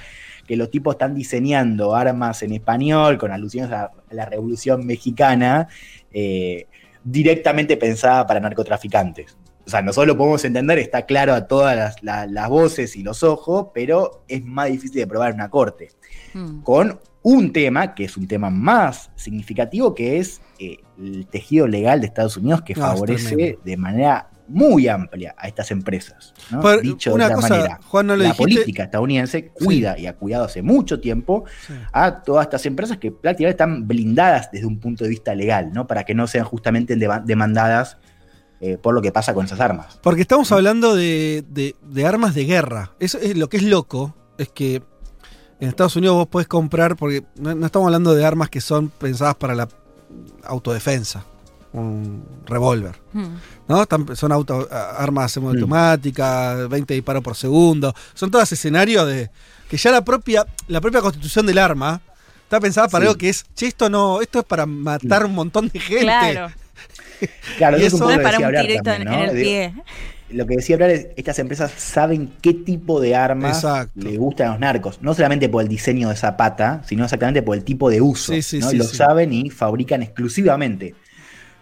que 0.47 0.55
los 0.55 0.71
tipos 0.71 0.95
están 0.95 1.13
diseñando 1.13 1.93
armas 1.95 2.41
en 2.41 2.53
español 2.53 3.19
con 3.19 3.31
alusiones 3.31 3.71
a 3.71 3.91
la 4.09 4.25
Revolución 4.25 4.85
Mexicana 4.87 5.67
eh, 6.11 6.65
directamente 7.03 7.77
pensada 7.77 8.25
para 8.25 8.39
narcotraficantes? 8.39 9.37
O 9.65 9.69
sea, 9.69 9.81
nosotros 9.83 10.07
lo 10.07 10.17
podemos 10.17 10.43
entender, 10.45 10.79
está 10.79 11.03
claro 11.05 11.33
a 11.35 11.45
todas 11.45 11.75
las, 11.75 12.01
la- 12.01 12.25
las 12.25 12.49
voces 12.49 12.95
y 12.95 13.03
los 13.03 13.21
ojos, 13.21 13.67
pero 13.73 14.23
es 14.27 14.43
más 14.43 14.67
difícil 14.71 15.01
de 15.01 15.05
probar 15.07 15.29
en 15.31 15.35
una 15.35 15.49
corte 15.49 15.89
mm, 16.33 16.61
con 16.61 16.99
un 17.21 17.51
tema 17.51 17.95
que 17.95 18.05
es 18.05 18.15
un 18.17 18.27
tema 18.27 18.49
más 18.49 19.11
significativo, 19.15 19.93
que 19.93 20.19
es 20.19 20.41
eh, 20.59 20.77
el 20.97 21.27
tejido 21.27 21.67
legal 21.67 21.99
de 22.01 22.07
Estados 22.07 22.37
Unidos 22.37 22.61
que 22.61 22.73
Ah, 22.73 22.93
favorece 22.93 23.59
de 23.63 23.77
manera 23.77 24.29
muy 24.47 24.87
amplia 24.87 25.35
a 25.37 25.47
estas 25.47 25.69
empresas. 25.69 26.33
¿no? 26.49 26.59
Pero, 26.61 26.81
Dicho 26.81 27.13
una 27.13 27.25
de 27.27 27.33
otra 27.35 27.41
cosa, 27.41 27.53
manera, 27.57 27.79
Juan, 27.87 28.07
no 28.07 28.13
lo 28.15 28.23
la 28.23 28.29
dijiste. 28.29 28.43
política 28.43 28.83
estadounidense 28.85 29.49
cuida 29.49 29.97
y 29.99 30.07
ha 30.07 30.15
cuidado 30.15 30.45
hace 30.45 30.63
mucho 30.63 30.99
tiempo 30.99 31.43
Sí. 31.67 31.73
a 31.93 32.23
todas 32.23 32.45
estas 32.47 32.65
empresas 32.65 32.97
que 32.97 33.11
prácticamente 33.11 33.51
están 33.63 33.87
blindadas 33.87 34.49
desde 34.51 34.65
un 34.65 34.79
punto 34.79 35.03
de 35.03 35.11
vista 35.11 35.35
legal, 35.35 35.71
¿no? 35.71 35.85
Para 35.85 36.03
que 36.03 36.15
no 36.15 36.25
sean 36.25 36.45
justamente 36.45 36.97
dema- 36.97 37.23
demandadas 37.23 37.97
eh, 38.61 38.77
por 38.77 38.93
lo 38.95 39.01
que 39.01 39.11
pasa 39.11 39.33
con 39.33 39.45
esas 39.45 39.59
armas. 39.59 39.99
Porque 40.01 40.21
estamos 40.21 40.51
hablando 40.51 40.95
de, 40.95 41.45
de- 41.47 41.75
de 41.81 42.05
armas 42.05 42.33
de 42.33 42.45
guerra. 42.45 42.91
Eso 42.99 43.17
es 43.19 43.37
lo 43.37 43.49
que 43.49 43.57
es 43.57 43.63
loco, 43.63 44.15
es 44.39 44.49
que 44.49 44.81
en 45.59 45.69
Estados 45.69 45.95
Unidos 45.95 46.15
vos 46.15 46.27
podés 46.27 46.47
comprar, 46.47 46.95
porque 46.95 47.23
no, 47.35 47.53
no 47.55 47.65
estamos 47.65 47.87
hablando 47.87 48.13
de 48.15 48.25
armas 48.25 48.49
que 48.49 48.61
son 48.61 48.89
pensadas 48.89 49.35
para 49.35 49.55
la 49.55 49.67
autodefensa, 50.43 51.25
un 51.73 52.23
revólver. 52.45 52.95
mm. 53.13 53.25
¿no? 53.67 53.83
Están- 53.83 54.15
son 54.15 54.31
auto, 54.31 54.67
a- 54.71 54.91
armas 55.03 55.31
Mm. 55.31 55.33
semiautomáticas, 55.33 56.67
20 56.69 56.93
disparos 56.95 57.23
por 57.23 57.35
segundo. 57.35 57.93
Son 58.15 58.31
todos 58.31 58.51
escenarios 58.51 59.05
de 59.07 59.29
que 59.69 59.77
ya 59.77 59.91
la 59.91 60.03
propia, 60.03 60.45
la 60.67 60.81
propia 60.81 61.01
constitución 61.01 61.45
del 61.45 61.59
arma 61.59 62.01
está 62.43 62.59
pensada 62.59 62.87
para 62.87 63.03
Sí. 63.03 63.07
algo 63.09 63.17
que 63.19 63.29
es, 63.29 63.45
che, 63.55 63.67
esto 63.67 63.87
no, 63.89 64.21
esto 64.21 64.39
es 64.39 64.45
para 64.45 64.65
matar 64.65 65.25
un 65.25 65.35
montón 65.35 65.67
de 65.69 65.79
gente. 65.79 66.01
Claro, 66.03 66.51
Claro, 67.57 67.77
Y 67.77 67.83
eso 67.83 67.97
es 68.09 68.15
eso 68.17 68.23
para 68.23 68.37
un 68.39 68.55
en, 68.55 68.81
también, 68.83 69.07
¿no? 69.07 69.13
en 69.13 69.19
el 69.29 69.35
Digo, 69.35 69.43
pie. 69.43 69.73
Lo 70.31 70.45
que 70.45 70.55
decía 70.57 70.75
hablar 70.75 70.89
es, 70.91 71.07
estas 71.15 71.39
empresas 71.39 71.71
saben 71.77 72.31
qué 72.41 72.53
tipo 72.53 72.99
de 72.99 73.15
armas 73.15 73.65
le 73.95 74.17
gustan 74.17 74.47
a 74.47 74.51
los 74.51 74.59
narcos, 74.59 75.01
no 75.01 75.13
solamente 75.13 75.49
por 75.49 75.63
el 75.63 75.67
diseño 75.67 76.09
de 76.09 76.15
Zapata, 76.15 76.81
sino 76.85 77.03
exactamente 77.03 77.41
por 77.41 77.55
el 77.57 77.63
tipo 77.63 77.89
de 77.89 78.01
uso. 78.01 78.33
Sí, 78.33 78.41
sí, 78.41 78.59
¿no? 78.59 78.69
sí, 78.69 78.77
lo 78.77 78.83
saben 78.83 79.33
y 79.33 79.49
fabrican 79.49 80.03
exclusivamente 80.03 80.95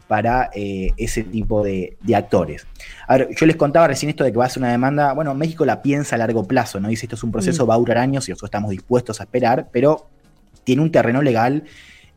para 0.08 0.50
eh, 0.54 0.94
ese 0.98 1.24
tipo 1.24 1.64
de, 1.64 1.98
de 2.02 2.16
actores. 2.16 2.66
A 3.08 3.18
ver, 3.18 3.30
yo 3.36 3.46
les 3.46 3.58
contaba 3.58 3.88
recién 3.88 4.10
esto 4.10 4.24
de 4.24 4.32
que 4.32 4.38
va 4.38 4.46
a 4.46 4.50
ser 4.50 4.64
una 4.64 4.72
demanda, 4.72 5.12
bueno, 5.14 5.34
México 5.36 5.66
la 5.66 5.82
piensa 5.82 6.16
a 6.16 6.20
largo 6.20 6.46
plazo, 6.46 6.80
¿no? 6.80 6.88
Dice 6.88 7.06
esto 7.06 7.16
es 7.16 7.24
un 7.24 7.32
proceso, 7.32 7.66
Mm. 7.66 7.70
va 7.70 7.76
a 7.76 7.78
durar 7.78 7.98
años 7.98 8.28
y 8.28 8.32
nosotros 8.32 8.48
estamos 8.48 8.72
dispuestos 8.72 9.20
a 9.20 9.24
esperar, 9.24 9.68
pero 9.72 10.08
tiene 10.64 10.82
un 10.82 10.92
terreno 10.92 11.22
legal 11.22 11.64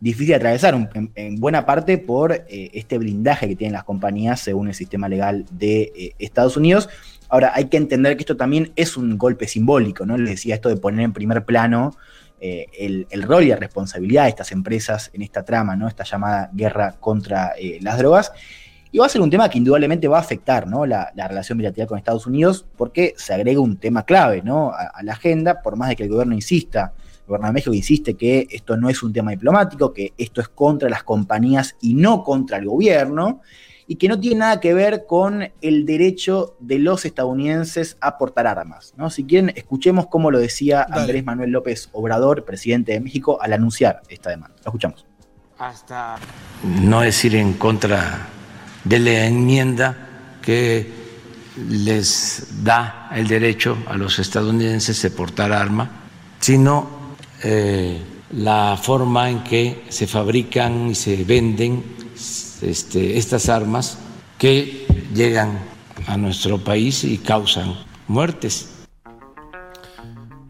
difícil 0.00 0.28
de 0.28 0.35
atravesar, 0.37 0.75
en, 0.75 1.12
en 1.14 1.37
buena 1.37 1.66
parte 1.66 1.99
por 1.99 2.33
eh, 2.33 2.71
este 2.73 2.99
blindaje 2.99 3.49
que 3.49 3.57
tienen 3.57 3.75
las 3.75 3.85
compañías 3.85 4.40
según 4.40 4.69
el 4.69 4.75
sistema 4.75 5.09
legal 5.09 5.45
de 5.50 5.92
eh, 5.95 6.14
Estados 6.19 6.57
Unidos. 6.57 6.88
Ahora, 7.28 7.52
hay 7.54 7.66
que 7.66 7.76
entender 7.76 8.16
que 8.16 8.23
esto 8.23 8.37
también 8.37 8.73
es 8.76 8.97
un 8.97 9.16
golpe 9.16 9.47
simbólico, 9.47 10.04
¿no? 10.04 10.16
Les 10.16 10.30
decía 10.30 10.57
esto 10.57 10.69
de 10.69 10.76
poner 10.76 11.04
en 11.04 11.12
primer 11.12 11.45
plano 11.45 11.95
eh, 12.40 12.66
el, 13.11 13.23
rol 13.23 13.45
y 13.45 13.49
la 13.49 13.57
responsabilidad 13.57 14.25
de 14.25 14.30
estas 14.30 14.50
empresas 14.50 15.11
en 15.12 15.23
esta 15.23 15.45
trama, 15.45 15.76
¿no? 15.76 15.87
Esta 15.87 16.04
llamada 16.04 16.50
guerra 16.52 16.97
contra 16.99 17.52
las 17.80 17.99
drogas. 17.99 18.33
Y 18.92 18.99
va 18.99 19.07
a 19.07 19.09
ser 19.09 19.21
un 19.21 19.30
tema 19.30 19.49
que 19.49 19.59
indudablemente 19.59 20.09
va 20.09 20.19
a 20.19 20.21
afectar 20.21 20.66
¿no? 20.66 20.85
la, 20.85 21.12
la 21.14 21.28
relación 21.28 21.57
bilateral 21.59 21.87
con 21.87 21.99
Estados 21.99 22.26
Unidos 22.26 22.66
porque 22.76 23.14
se 23.16 23.33
agrega 23.33 23.61
un 23.61 23.76
tema 23.76 24.04
clave 24.04 24.42
¿no? 24.42 24.73
a, 24.73 25.00
la 25.04 25.12
agenda, 25.12 25.62
por 25.62 25.76
más 25.76 25.90
de 25.90 25.97
que 25.97 26.02
el 26.02 26.09
gobierno 26.09 26.35
insista 26.35 26.92
gobierno 27.30 27.49
de 27.49 27.52
México 27.54 27.75
insiste 27.75 28.14
que 28.14 28.46
esto 28.50 28.76
no 28.76 28.88
es 28.88 29.02
un 29.02 29.12
tema 29.12 29.30
diplomático, 29.30 29.92
que 29.92 30.12
esto 30.18 30.40
es 30.40 30.49
contra 30.49 30.88
las 30.88 31.02
compañías 31.02 31.76
y 31.80 31.94
no 31.94 32.22
contra 32.22 32.58
el 32.58 32.66
gobierno, 32.66 33.40
y 33.87 33.96
que 33.96 34.06
no 34.06 34.20
tiene 34.20 34.37
nada 34.37 34.60
que 34.60 34.72
ver 34.72 35.04
con 35.04 35.50
el 35.60 35.84
derecho 35.84 36.54
de 36.60 36.78
los 36.78 37.04
estadounidenses 37.04 37.96
a 38.00 38.18
portar 38.18 38.46
armas. 38.46 38.94
¿no? 38.96 39.10
Si 39.10 39.25
quieren, 39.25 39.52
escuchemos 39.56 40.06
cómo 40.06 40.30
lo 40.30 40.38
decía 40.38 40.87
Dale. 40.88 41.00
Andrés 41.02 41.25
Manuel 41.25 41.50
López 41.50 41.88
Obrador, 41.92 42.44
presidente 42.44 42.92
de 42.92 43.00
México, 43.00 43.42
al 43.42 43.52
anunciar 43.52 44.02
esta 44.08 44.30
demanda. 44.30 44.54
Lo 44.64 44.68
escuchamos. 44.68 45.04
hasta 45.58 46.18
no 46.62 47.02
es 47.02 47.25
ir 47.25 47.34
en 47.34 47.54
contra 47.54 48.28
de 48.84 48.99
la 49.00 49.26
enmienda 49.26 49.96
que 50.40 50.87
les 51.68 52.62
da 52.62 53.10
el 53.12 53.26
derecho 53.26 53.76
a 53.88 53.96
los 53.96 54.20
estadounidenses 54.20 55.02
de 55.02 55.10
portar 55.10 55.52
arma, 55.52 55.90
sino 56.38 57.00
la 57.42 58.78
forma 58.80 59.30
en 59.30 59.42
que 59.42 59.85
se 59.88 60.06
fabrican 60.06 60.90
y 60.90 60.94
se 60.94 61.25
venden 61.25 61.82
este, 62.62 63.16
estas 63.16 63.49
armas 63.49 63.99
que 64.38 64.87
llegan 65.14 65.59
a 66.06 66.16
nuestro 66.16 66.59
país 66.59 67.04
y 67.04 67.18
causan 67.18 67.75
muertes. 68.09 68.79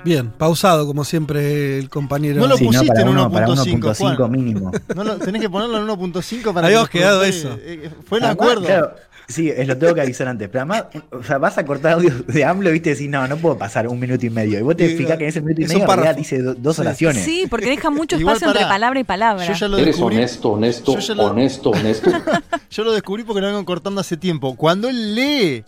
Bien, 0.04 0.30
pausado 0.30 0.86
como 0.86 1.04
siempre 1.04 1.78
el 1.78 1.88
compañero. 1.88 2.40
No 2.40 2.46
lo 2.46 2.56
Sí, 2.56 2.64
pusiste 2.64 2.86
para 2.88 3.02
en 3.02 3.08
uno- 3.08 3.30
para 3.30 3.46
1.5, 3.46 3.78
1.5 3.94 4.16
Juan. 4.16 4.30
mínimo. 4.32 4.72
No 4.94 5.04
lo- 5.04 5.16
tenés 5.18 5.40
que 5.42 5.50
ponerlo 5.50 5.78
en 5.78 5.84
1.5 5.84 6.52
para 6.54 6.66
Habíamos 6.66 6.88
que 6.88 6.98
quedado 6.98 7.22
eso. 7.24 7.56
eh, 7.60 7.90
Fue 8.06 8.18
el 8.18 8.24
Además, 8.24 8.42
acuerdo. 8.42 8.66
claro, 8.66 8.94
sí, 9.28 9.48
es 9.50 9.68
lo 9.68 9.76
tengo 9.76 9.94
que 9.94 10.00
avisar 10.00 10.28
antes. 10.28 10.48
Pero 10.48 10.60
además, 10.60 10.84
o 11.12 11.22
sea, 11.22 11.38
vas 11.38 11.58
a 11.58 11.64
cortar 11.64 11.92
audio 11.94 12.12
de 12.26 12.44
AMLO 12.44 12.70
y 12.70 12.72
viste 12.74 12.90
decís, 12.90 13.08
no, 13.08 13.26
no 13.28 13.36
puedo 13.36 13.58
pasar 13.58 13.86
un 13.88 13.98
minuto 14.00 14.24
y 14.24 14.30
medio. 14.30 14.58
Y 14.58 14.62
vos 14.62 14.76
te 14.76 14.88
Sí, 14.88 14.96
fijás 14.96 15.16
que 15.18 15.24
en 15.24 15.28
ese 15.30 15.40
minuto 15.42 15.60
y 15.60 15.64
es 15.64 15.70
un 15.70 15.76
medio 15.80 15.90
en 15.92 15.96
realidad 15.98 16.16
dice 16.16 16.38
do- 16.42 16.54
dos 16.54 16.76
Sí. 16.76 16.82
oraciones. 16.82 17.24
Sí, 17.24 17.46
porque 17.50 17.66
deja 17.70 17.90
mucho 17.90 18.16
espacio 18.16 18.48
entre 18.48 18.64
palabra 18.64 19.00
y 19.00 19.04
palabra. 19.04 19.46
Yo 19.46 19.52
ya 19.52 19.68
lo 19.68 19.76
Eres 19.76 19.86
descubrí. 19.96 20.16
honesto, 20.16 20.48
honesto, 20.52 20.94
Yo 20.94 20.98
ya 21.00 21.14
lo- 21.14 21.24
honesto, 21.26 21.70
honesto. 21.70 22.10
Yo 22.70 22.84
lo 22.84 22.92
descubrí 22.92 23.24
porque 23.24 23.40
lo 23.40 23.48
vengo 23.48 23.64
cortando 23.64 24.00
hace 24.00 24.16
tiempo. 24.16 24.54
Cuando 24.56 24.88
él 24.88 25.14
lee, 25.14 25.64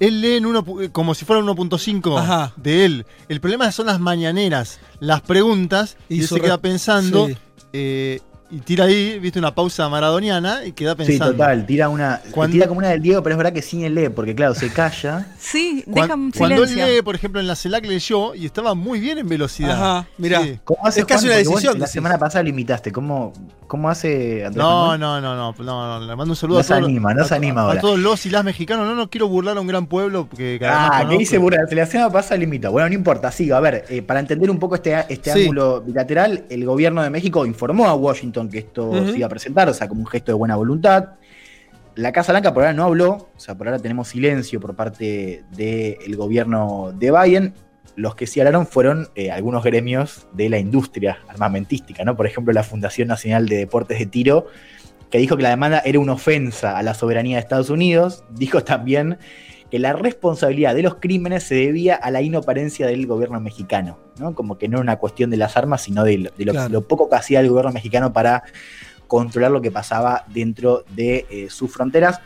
él 0.00 0.20
lee 0.20 0.36
en 0.36 0.46
uno, 0.46 0.64
eh, 0.82 0.88
como 0.90 1.14
si 1.14 1.24
fuera 1.24 1.40
1.5 1.42 2.18
Ajá. 2.18 2.52
de 2.56 2.84
él. 2.84 3.06
El 3.28 3.40
problema 3.40 3.70
son 3.70 3.86
las 3.86 4.00
mañaneras, 4.00 4.80
las 4.98 5.20
preguntas, 5.20 5.96
y, 6.08 6.16
Y 6.16 6.20
él 6.22 6.28
se 6.28 6.40
queda 6.40 6.58
pensando, 6.58 7.28
sí. 7.28 7.36
eh, 7.72 8.20
y 8.52 8.58
tira 8.58 8.86
ahí, 8.86 9.20
viste, 9.20 9.38
una 9.38 9.54
pausa 9.54 9.88
maradoniana 9.88 10.64
y 10.64 10.72
queda 10.72 10.92
Sí, 10.92 11.04
pensando. 11.04 11.34
total, 11.34 11.66
tira 11.66 11.88
una, 11.88 12.20
Cuando- 12.32 12.52
tira 12.54 12.66
como 12.66 12.78
una 12.78 12.88
del 12.88 13.00
Diego, 13.00 13.22
pero 13.22 13.34
es 13.34 13.36
verdad 13.36 13.52
que 13.52 13.62
sin 13.62 13.84
el 13.84 13.94
lee, 13.94 14.08
porque 14.08 14.34
claro, 14.34 14.56
se 14.56 14.72
calla. 14.72 15.28
Sí, 15.38 15.84
deja 15.86 16.14
un 16.16 16.32
cuando 16.32 16.64
él 16.64 16.74
lee, 16.74 17.00
por 17.02 17.14
ejemplo, 17.14 17.40
en 17.40 17.46
la 17.46 17.54
CELAC 17.54 17.86
leyó 17.86 18.34
y 18.34 18.46
estaba 18.46 18.74
muy 18.74 18.98
bien 18.98 19.18
en 19.18 19.28
velocidad. 19.28 19.72
Ajá, 20.00 20.08
mirá. 20.18 20.42
Sí. 20.42 20.58
¿Cómo 20.64 20.84
hace 20.84 21.00
Es 21.00 21.06
casi 21.06 21.26
Juan? 21.28 21.38
una 21.38 21.44
vos 21.44 21.54
decisión, 21.54 21.78
La 21.78 21.86
semana 21.86 22.18
pasada 22.18 22.42
lo 22.42 22.48
imitaste. 22.48 22.90
¿Cómo, 22.90 23.32
cómo 23.70 23.88
hace 23.88 24.44
Andrés 24.44 24.56
No, 24.62 24.98
no, 24.98 25.20
no, 25.20 25.36
no, 25.36 25.54
no, 25.58 26.00
le 26.00 26.16
mando 26.16 26.32
un 26.32 26.36
saludo 26.36 26.56
No 26.56 26.60
a 26.60 26.64
se 26.64 26.74
todos. 26.74 26.84
anima, 26.84 27.14
no 27.14 27.24
se 27.24 27.34
anima 27.36 27.70
a 27.70 27.78
todos 27.80 27.98
los 28.00 28.26
y 28.26 28.30
las 28.30 28.42
mexicanos. 28.44 28.84
No, 28.84 28.96
no 28.96 29.08
quiero 29.08 29.28
burlar 29.28 29.56
a 29.56 29.60
un 29.60 29.68
gran 29.68 29.86
pueblo 29.86 30.28
que 30.28 30.58
que 30.58 30.66
Ah, 30.66 30.88
¿qué 30.90 30.96
conozco. 31.04 31.18
dice 31.20 31.38
Burra? 31.38 31.58
La 31.70 31.86
semana 31.86 32.10
pasada 32.10 32.36
lo 32.38 32.42
imitó. 32.44 32.72
Bueno, 32.72 32.88
no 32.88 32.94
importa, 32.94 33.30
siga. 33.30 33.56
A 33.56 33.60
ver, 33.60 33.84
eh, 33.88 34.02
para 34.02 34.18
entender 34.18 34.50
un 34.50 34.58
poco 34.58 34.74
este, 34.74 34.94
este 35.08 35.32
Sí. 35.32 35.42
ángulo 35.42 35.80
bilateral, 35.82 36.44
el 36.50 36.64
gobierno 36.66 37.00
de 37.02 37.10
México 37.10 37.46
informó 37.46 37.86
a 37.86 37.94
Washington 37.94 38.48
que 38.50 38.58
esto 38.58 38.92
se 39.06 39.16
iba 39.16 39.26
a 39.26 39.30
presentar, 39.30 39.68
o 39.68 39.72
sea, 39.74 39.86
como 39.88 40.00
un 40.00 40.06
gesto 40.08 40.32
de 40.32 40.36
buena 40.36 40.56
voluntad. 40.56 41.10
La 41.94 42.12
Casa 42.12 42.32
Blanca 42.32 42.52
por 42.52 42.62
ahora 42.64 42.72
no 42.72 42.84
habló, 42.84 43.10
o 43.12 43.28
sea, 43.38 43.56
por 43.56 43.68
ahora 43.68 43.78
tenemos 43.78 44.08
silencio 44.08 44.58
por 44.60 44.74
parte 44.74 45.44
del 45.50 46.16
gobierno 46.16 46.92
de 46.96 47.10
Biden. 47.12 47.54
Los 47.96 48.14
que 48.14 48.26
sí 48.26 48.40
hablaron 48.40 48.66
fueron 48.66 49.08
eh, 49.14 49.30
algunos 49.30 49.62
gremios 49.64 50.26
de 50.32 50.48
la 50.48 50.58
industria 50.58 51.18
armamentística, 51.28 52.04
¿no? 52.04 52.16
Por 52.16 52.26
ejemplo, 52.26 52.52
la 52.52 52.62
Fundación 52.62 53.08
Nacional 53.08 53.48
de 53.48 53.56
Deportes 53.56 53.98
de 53.98 54.06
Tiro, 54.06 54.46
que 55.10 55.18
dijo 55.18 55.36
que 55.36 55.42
la 55.42 55.50
demanda 55.50 55.80
era 55.84 55.98
una 55.98 56.12
ofensa 56.12 56.78
a 56.78 56.82
la 56.82 56.94
soberanía 56.94 57.36
de 57.36 57.40
Estados 57.42 57.68
Unidos. 57.70 58.22
Dijo 58.30 58.62
también 58.62 59.18
que 59.70 59.78
la 59.78 59.92
responsabilidad 59.92 60.74
de 60.74 60.82
los 60.82 60.96
crímenes 60.96 61.42
se 61.44 61.54
debía 61.56 61.94
a 61.96 62.10
la 62.10 62.22
inoperencia 62.22 62.86
del 62.86 63.06
gobierno 63.06 63.40
mexicano, 63.40 63.98
¿no? 64.18 64.34
Como 64.34 64.56
que 64.58 64.68
no 64.68 64.78
era 64.78 64.82
una 64.82 64.96
cuestión 64.96 65.30
de 65.30 65.36
las 65.36 65.56
armas, 65.56 65.82
sino 65.82 66.04
de, 66.04 66.18
lo, 66.18 66.30
de 66.36 66.44
lo- 66.44 66.52
Claro. 66.52 66.68
lo 66.72 66.82
poco 66.88 67.08
que 67.10 67.16
hacía 67.16 67.40
el 67.40 67.48
gobierno 67.48 67.72
mexicano 67.72 68.12
para 68.12 68.44
controlar 69.08 69.50
lo 69.50 69.60
que 69.60 69.70
pasaba 69.72 70.24
dentro 70.28 70.84
de 70.94 71.26
eh, 71.30 71.46
sus 71.50 71.72
fronteras. 71.72 72.20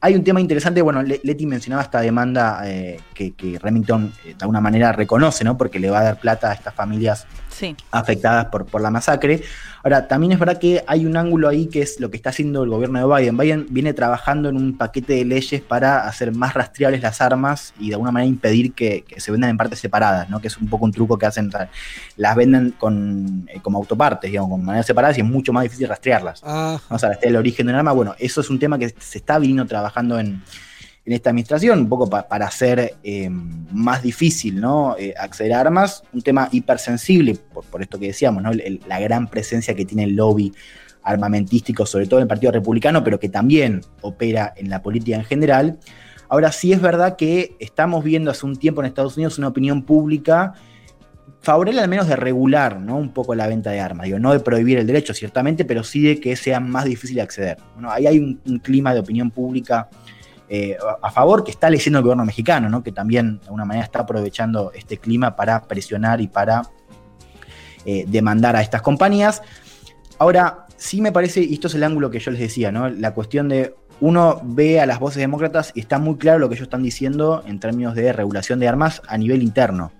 Hay 0.00 0.14
un 0.14 0.22
tema 0.22 0.40
interesante, 0.40 0.82
bueno, 0.82 1.02
Le- 1.02 1.20
Leti 1.24 1.46
mencionaba 1.46 1.82
esta 1.82 2.00
demanda 2.00 2.60
eh, 2.64 2.98
que, 3.14 3.32
que 3.32 3.58
Remington 3.58 4.12
eh, 4.24 4.28
de 4.28 4.36
alguna 4.42 4.60
manera 4.60 4.92
reconoce, 4.92 5.42
¿no? 5.42 5.56
Porque 5.56 5.78
le 5.78 5.90
va 5.90 6.00
a 6.00 6.04
dar 6.04 6.20
plata 6.20 6.50
a 6.50 6.54
estas 6.54 6.74
familias 6.74 7.26
Sí. 7.56 7.74
afectadas 7.90 8.46
por, 8.46 8.66
por 8.66 8.82
la 8.82 8.90
masacre. 8.90 9.42
Ahora, 9.82 10.08
también 10.08 10.32
es 10.32 10.38
verdad 10.38 10.58
que 10.58 10.82
hay 10.86 11.06
un 11.06 11.16
ángulo 11.16 11.48
ahí 11.48 11.66
que 11.68 11.80
es 11.80 12.00
lo 12.00 12.10
que 12.10 12.16
está 12.16 12.30
haciendo 12.30 12.64
el 12.64 12.70
gobierno 12.70 12.98
de 12.98 13.16
Biden. 13.16 13.36
Biden 13.38 13.66
viene 13.70 13.94
trabajando 13.94 14.48
en 14.48 14.56
un 14.56 14.76
paquete 14.76 15.14
de 15.14 15.24
leyes 15.24 15.62
para 15.62 16.06
hacer 16.08 16.34
más 16.34 16.54
rastreables 16.54 17.00
las 17.02 17.20
armas 17.20 17.72
y 17.78 17.88
de 17.88 17.94
alguna 17.94 18.10
manera 18.10 18.28
impedir 18.28 18.72
que, 18.72 19.04
que 19.06 19.20
se 19.20 19.30
vendan 19.30 19.48
en 19.50 19.56
partes 19.56 19.78
separadas, 19.78 20.28
¿no? 20.28 20.40
Que 20.40 20.48
es 20.48 20.56
un 20.58 20.68
poco 20.68 20.84
un 20.84 20.92
truco 20.92 21.16
que 21.16 21.26
hacen, 21.26 21.48
o 21.48 21.50
sea, 21.52 21.70
las 22.16 22.34
venden 22.36 22.72
con, 22.72 23.48
eh, 23.48 23.60
como 23.62 23.78
autopartes, 23.78 24.28
digamos, 24.30 24.50
con 24.50 24.64
maneras 24.64 24.86
separadas 24.86 25.16
y 25.16 25.20
es 25.20 25.26
mucho 25.26 25.52
más 25.52 25.62
difícil 25.62 25.88
rastrearlas. 25.88 26.42
Ah, 26.44 26.78
Vamos 26.90 27.04
a 27.04 27.08
rastrear 27.08 27.30
el 27.30 27.36
origen 27.36 27.66
de 27.66 27.72
un 27.72 27.78
arma. 27.78 27.92
Bueno, 27.92 28.14
eso 28.18 28.40
es 28.40 28.50
un 28.50 28.58
tema 28.58 28.78
que 28.78 28.88
se 28.98 29.18
está 29.18 29.38
viniendo 29.38 29.64
trabajando 29.66 30.18
en, 30.18 30.42
en 31.06 31.12
esta 31.12 31.30
administración, 31.30 31.78
un 31.78 31.88
poco 31.88 32.10
pa- 32.10 32.26
para 32.28 32.46
hacer 32.46 32.96
eh, 33.04 33.30
más 33.30 34.02
difícil 34.02 34.60
¿no? 34.60 34.96
Eh, 34.98 35.14
acceder 35.16 35.52
a 35.54 35.60
armas, 35.60 36.02
un 36.12 36.20
tema 36.20 36.48
hipersensible, 36.50 37.36
por, 37.54 37.64
por 37.64 37.80
esto 37.80 37.98
que 37.98 38.08
decíamos, 38.08 38.42
¿no? 38.42 38.50
La 38.88 38.98
gran 39.00 39.28
presencia 39.28 39.74
que 39.74 39.84
tiene 39.86 40.02
el 40.04 40.16
lobby 40.16 40.52
armamentístico, 41.04 41.86
sobre 41.86 42.06
todo 42.06 42.18
en 42.18 42.22
el 42.24 42.28
Partido 42.28 42.50
Republicano, 42.50 43.04
pero 43.04 43.20
que 43.20 43.28
también 43.28 43.80
opera 44.02 44.52
en 44.56 44.68
la 44.68 44.82
política 44.82 45.16
en 45.16 45.24
general. 45.24 45.78
Ahora 46.28 46.50
sí 46.50 46.72
es 46.72 46.80
verdad 46.80 47.14
que 47.14 47.54
estamos 47.60 48.02
viendo 48.02 48.32
hace 48.32 48.44
un 48.44 48.56
tiempo 48.56 48.80
en 48.80 48.86
Estados 48.88 49.16
Unidos 49.16 49.38
una 49.38 49.46
opinión 49.46 49.84
pública 49.84 50.54
favorable 51.40 51.80
al 51.80 51.88
menos 51.88 52.08
de 52.08 52.16
regular 52.16 52.80
¿no? 52.80 52.96
un 52.96 53.10
poco 53.12 53.36
la 53.36 53.46
venta 53.46 53.70
de 53.70 53.78
armas. 53.78 54.06
Digo, 54.06 54.18
no 54.18 54.32
de 54.32 54.40
prohibir 54.40 54.78
el 54.78 54.86
derecho, 54.88 55.14
ciertamente, 55.14 55.64
pero 55.64 55.84
sí 55.84 56.00
de 56.02 56.18
que 56.18 56.34
sea 56.34 56.58
más 56.58 56.86
difícil 56.86 57.14
de 57.14 57.22
acceder. 57.22 57.58
Bueno, 57.74 57.92
ahí 57.92 58.08
hay 58.08 58.18
un 58.18 58.58
clima 58.58 58.92
de 58.92 58.98
opinión 58.98 59.30
pública 59.30 59.88
eh, 60.48 60.76
a 61.02 61.10
favor 61.10 61.42
que 61.42 61.50
está 61.50 61.68
leyendo 61.68 61.98
el 61.98 62.04
gobierno 62.04 62.24
mexicano, 62.24 62.68
¿no? 62.68 62.82
que 62.82 62.92
también 62.92 63.38
de 63.38 63.46
alguna 63.46 63.64
manera 63.64 63.84
está 63.84 64.00
aprovechando 64.00 64.72
este 64.74 64.98
clima 64.98 65.34
para 65.34 65.62
presionar 65.62 66.20
y 66.20 66.28
para 66.28 66.62
eh, 67.84 68.04
demandar 68.06 68.56
a 68.56 68.62
estas 68.62 68.82
compañías. 68.82 69.42
Ahora, 70.18 70.66
sí 70.76 71.00
me 71.00 71.12
parece, 71.12 71.42
y 71.42 71.54
esto 71.54 71.66
es 71.66 71.74
el 71.74 71.84
ángulo 71.84 72.10
que 72.10 72.20
yo 72.20 72.30
les 72.30 72.40
decía, 72.40 72.70
¿no? 72.70 72.88
la 72.88 73.12
cuestión 73.12 73.48
de 73.48 73.74
uno 74.00 74.40
ve 74.44 74.80
a 74.80 74.86
las 74.86 75.00
voces 75.00 75.18
demócratas 75.18 75.72
y 75.74 75.80
está 75.80 75.98
muy 75.98 76.16
claro 76.16 76.38
lo 76.38 76.48
que 76.48 76.54
ellos 76.54 76.66
están 76.66 76.82
diciendo 76.82 77.42
en 77.46 77.58
términos 77.60 77.94
de 77.94 78.12
regulación 78.12 78.60
de 78.60 78.68
armas 78.68 79.02
a 79.08 79.18
nivel 79.18 79.42
interno. 79.42 79.92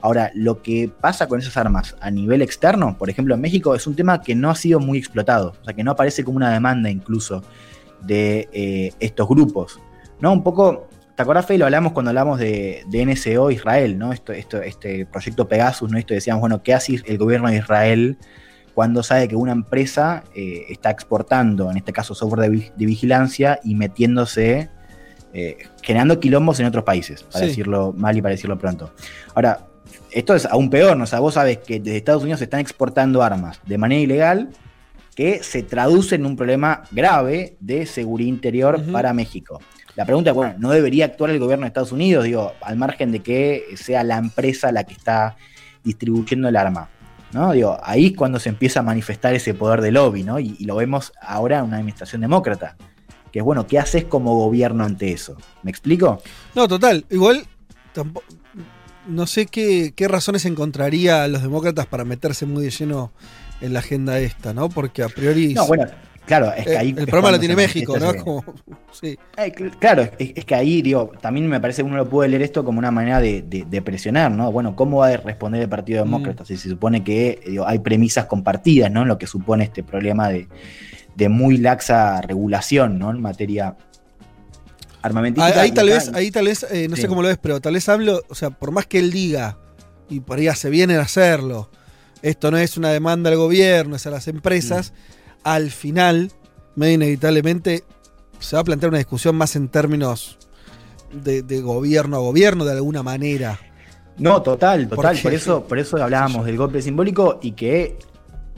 Ahora, 0.00 0.30
lo 0.34 0.62
que 0.62 0.90
pasa 1.00 1.26
con 1.26 1.40
esas 1.40 1.56
armas 1.56 1.96
a 2.00 2.10
nivel 2.10 2.42
externo, 2.42 2.96
por 2.98 3.08
ejemplo 3.08 3.34
en 3.34 3.40
México, 3.40 3.74
es 3.74 3.86
un 3.86 3.96
tema 3.96 4.20
que 4.20 4.34
no 4.34 4.50
ha 4.50 4.54
sido 4.54 4.78
muy 4.78 4.98
explotado, 4.98 5.54
o 5.60 5.64
sea, 5.64 5.74
que 5.74 5.82
no 5.82 5.92
aparece 5.92 6.22
como 6.22 6.36
una 6.36 6.52
demanda 6.52 6.90
incluso 6.90 7.42
de 8.02 8.48
eh, 8.52 8.92
estos 9.00 9.28
grupos. 9.28 9.80
¿No? 10.20 10.32
Un 10.32 10.42
poco, 10.42 10.88
¿te 11.14 11.22
acuerdas, 11.22 11.46
Fe? 11.46 11.58
Lo 11.58 11.64
hablamos 11.66 11.92
cuando 11.92 12.10
hablamos 12.10 12.38
de, 12.38 12.82
de 12.88 13.04
NSO 13.06 13.50
Israel, 13.50 13.98
¿no? 13.98 14.12
Esto, 14.12 14.32
esto, 14.32 14.60
este 14.62 15.06
proyecto 15.06 15.46
Pegasus, 15.48 15.90
¿no? 15.90 15.98
Esto 15.98 16.14
decíamos, 16.14 16.40
bueno, 16.40 16.62
¿qué 16.62 16.74
hace 16.74 17.00
el 17.04 17.18
gobierno 17.18 17.48
de 17.48 17.56
Israel 17.58 18.16
cuando 18.74 19.02
sabe 19.02 19.26
que 19.28 19.36
una 19.36 19.52
empresa 19.52 20.24
eh, 20.34 20.66
está 20.68 20.90
exportando, 20.90 21.70
en 21.70 21.76
este 21.78 21.92
caso, 21.92 22.14
software 22.14 22.42
de, 22.42 22.48
vi- 22.50 22.70
de 22.76 22.86
vigilancia 22.86 23.58
y 23.64 23.74
metiéndose, 23.74 24.68
eh, 25.32 25.56
generando 25.82 26.20
quilombos 26.20 26.60
en 26.60 26.66
otros 26.66 26.84
países, 26.84 27.22
para 27.22 27.40
Sí. 27.40 27.46
decirlo 27.48 27.94
mal 27.96 28.16
y 28.16 28.22
para 28.22 28.32
decirlo 28.34 28.58
pronto. 28.58 28.92
Ahora, 29.34 29.66
esto 30.10 30.34
es 30.34 30.44
aún 30.46 30.68
peor, 30.70 30.96
¿no? 30.96 31.04
O 31.04 31.06
sea, 31.06 31.20
vos 31.20 31.34
sabes 31.34 31.58
que 31.58 31.78
desde 31.80 31.96
Estados 31.98 32.22
Unidos 32.22 32.38
se 32.38 32.44
están 32.44 32.60
exportando 32.60 33.22
armas 33.22 33.60
de 33.66 33.78
manera 33.78 34.00
ilegal 34.00 34.50
que 35.14 35.42
se 35.42 35.62
traduce 35.62 36.14
en 36.16 36.26
un 36.26 36.36
problema 36.36 36.82
grave 36.90 37.56
de 37.60 37.86
seguridad 37.86 38.28
interior 38.28 38.82
para 38.92 39.14
México. 39.14 39.58
La 39.96 40.04
pregunta 40.04 40.30
es, 40.30 40.36
bueno, 40.36 40.54
¿no 40.58 40.70
debería 40.70 41.06
actuar 41.06 41.30
el 41.30 41.38
gobierno 41.38 41.64
de 41.64 41.68
Estados 41.68 41.90
Unidos? 41.92 42.24
Digo, 42.24 42.52
al 42.60 42.76
margen 42.76 43.12
de 43.12 43.20
que 43.20 43.64
sea 43.76 44.04
la 44.04 44.18
empresa 44.18 44.70
la 44.70 44.84
que 44.84 44.92
está 44.92 45.36
distribuyendo 45.82 46.48
el 46.48 46.56
arma. 46.56 46.90
¿no? 47.32 47.52
Digo, 47.52 47.78
ahí 47.82 48.06
es 48.06 48.12
cuando 48.16 48.38
se 48.38 48.48
empieza 48.48 48.80
a 48.80 48.82
manifestar 48.82 49.34
ese 49.34 49.52
poder 49.54 49.80
de 49.80 49.90
lobby, 49.92 50.22
¿no? 50.22 50.38
Y, 50.38 50.54
y 50.58 50.64
lo 50.64 50.76
vemos 50.76 51.12
ahora 51.20 51.58
en 51.58 51.64
una 51.64 51.76
administración 51.78 52.20
demócrata. 52.20 52.76
Que 53.32 53.40
es 53.40 53.44
bueno, 53.44 53.66
¿qué 53.66 53.78
haces 53.78 54.04
como 54.04 54.34
gobierno 54.36 54.84
ante 54.84 55.12
eso? 55.12 55.36
¿Me 55.62 55.70
explico? 55.70 56.22
no, 56.54 56.68
total. 56.68 57.04
Igual, 57.10 57.44
tampo- 57.94 58.22
no 59.08 59.26
sé 59.26 59.46
qué, 59.46 59.92
qué 59.94 60.08
razones 60.08 60.44
encontraría 60.44 61.26
los 61.28 61.42
demócratas 61.42 61.86
para 61.86 62.04
meterse 62.04 62.46
muy 62.46 62.64
de 62.64 62.70
lleno 62.70 63.12
en 63.60 63.72
la 63.72 63.78
agenda 63.80 64.18
esta, 64.18 64.52
¿no? 64.54 64.68
Porque 64.68 65.02
a 65.02 65.08
priori. 65.08 65.54
No, 65.54 65.66
bueno, 65.66 65.84
Claro, 66.26 66.52
es 66.52 66.64
que 66.64 66.72
Eh, 66.72 66.78
ahí. 66.78 66.88
el 66.88 67.06
problema 67.06 67.30
lo 67.30 67.38
tiene 67.38 67.54
México, 67.54 67.96
¿no? 68.00 68.14
como, 68.16 68.44
sí. 68.92 69.16
Eh, 69.36 69.52
cl- 69.54 69.78
claro, 69.78 70.02
es, 70.18 70.32
es 70.34 70.44
que 70.44 70.54
ahí, 70.56 70.82
digo, 70.82 71.12
también 71.20 71.46
me 71.48 71.60
parece 71.60 71.82
que 71.82 71.86
uno 71.88 71.96
lo 71.96 72.08
puede 72.08 72.28
leer 72.28 72.42
esto 72.42 72.64
como 72.64 72.78
una 72.80 72.90
manera 72.90 73.20
de, 73.20 73.42
de- 73.42 73.64
de 73.64 73.82
presionar, 73.82 74.32
¿no? 74.32 74.50
Bueno, 74.50 74.74
¿cómo 74.74 74.98
va 74.98 75.08
a 75.08 75.16
responder 75.18 75.62
el 75.62 75.68
Partido 75.68 76.04
Mm. 76.04 76.08
Demócrata? 76.08 76.44
Si 76.44 76.56
se 76.56 76.68
supone 76.68 77.04
que 77.04 77.40
digo, 77.46 77.66
hay 77.66 77.78
premisas 77.78 78.26
compartidas, 78.26 78.90
¿no? 78.90 79.02
En 79.02 79.08
lo 79.08 79.18
que 79.18 79.26
supone 79.28 79.62
este 79.64 79.84
problema 79.84 80.28
de, 80.28 80.48
de 81.14 81.28
muy 81.28 81.58
laxa 81.58 82.20
regulación, 82.22 82.98
¿no? 82.98 83.10
En 83.12 83.20
materia 83.22 83.76
armamentística. 85.02 85.60
Ahí, 85.60 85.70
tal 85.72 85.88
vez, 85.88 86.10
ahí 86.14 86.30
tal 86.30 86.46
vez, 86.46 86.66
eh, 86.70 86.88
no 86.88 86.96
Sí. 86.96 87.02
sé 87.02 87.08
cómo 87.08 87.22
lo 87.22 87.28
ves, 87.28 87.38
pero 87.40 87.60
tal 87.60 87.74
vez 87.74 87.88
hablo, 87.88 88.22
o 88.28 88.34
sea, 88.34 88.50
por 88.50 88.72
más 88.72 88.86
que 88.86 88.98
él 88.98 89.10
diga, 89.12 89.58
y 90.08 90.20
por 90.20 90.38
ahí 90.38 90.48
se 90.56 90.70
viene 90.70 90.96
a 90.96 91.02
hacerlo, 91.02 91.70
esto 92.22 92.50
no 92.50 92.58
es 92.58 92.76
una 92.76 92.90
demanda 92.90 93.30
al 93.30 93.36
gobierno, 93.36 93.96
es 93.96 94.06
a 94.06 94.10
las 94.10 94.26
empresas, 94.28 94.92
al 95.46 95.70
final, 95.70 96.32
medio 96.74 96.94
inevitablemente, 96.94 97.84
se 98.40 98.56
va 98.56 98.62
a 98.62 98.64
plantear 98.64 98.90
una 98.90 98.98
discusión 98.98 99.36
más 99.36 99.54
en 99.54 99.68
términos 99.68 100.38
de, 101.12 101.42
de 101.42 101.60
gobierno 101.60 102.16
a 102.16 102.20
gobierno, 102.20 102.64
de 102.64 102.72
alguna 102.72 103.02
manera. 103.04 103.58
No, 104.18 104.42
total, 104.42 104.88
total. 104.88 105.16
Por 105.22 105.32
eso, 105.32 105.62
por 105.64 105.78
eso 105.78 106.02
hablábamos 106.02 106.44
del 106.46 106.56
golpe 106.56 106.82
simbólico 106.82 107.38
y 107.42 107.52
que 107.52 107.96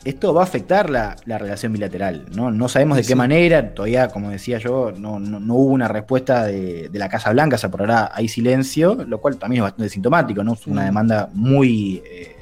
esto 0.05 0.33
va 0.33 0.41
a 0.43 0.45
afectar 0.45 0.89
la, 0.89 1.17
la 1.27 1.37
relación 1.37 1.73
bilateral. 1.75 2.25
¿no? 2.35 2.51
no 2.51 2.69
sabemos 2.69 2.97
de 2.97 3.03
Sí, 3.03 3.09
qué 3.09 3.17
manera, 3.17 3.75
todavía, 3.75 4.09
como 4.09 4.31
decía 4.31 4.59
yo, 4.59 4.93
no, 4.97 5.19
no- 5.21 5.41
no 5.41 5.55
hubo 5.57 5.73
una 5.73 5.89
respuesta 5.89 6.45
de, 6.47 6.89
de 6.89 6.99
la 6.99 7.09
Casa 7.11 7.31
Blanca, 7.33 7.57
o 7.57 7.59
sea, 7.59 7.71
por 7.71 7.81
ahora 7.83 8.13
hay 8.15 8.29
silencio, 8.29 8.95
lo 9.07 9.21
cual 9.21 9.37
también 9.37 9.63
es 9.63 9.65
bastante 9.65 9.91
sintomático, 9.91 10.43
¿no? 10.43 10.55
Es 10.55 10.67
una 10.67 10.83
Mm. 10.83 10.87
demanda 10.87 11.29
muy. 11.35 12.03
eh, 12.07 12.37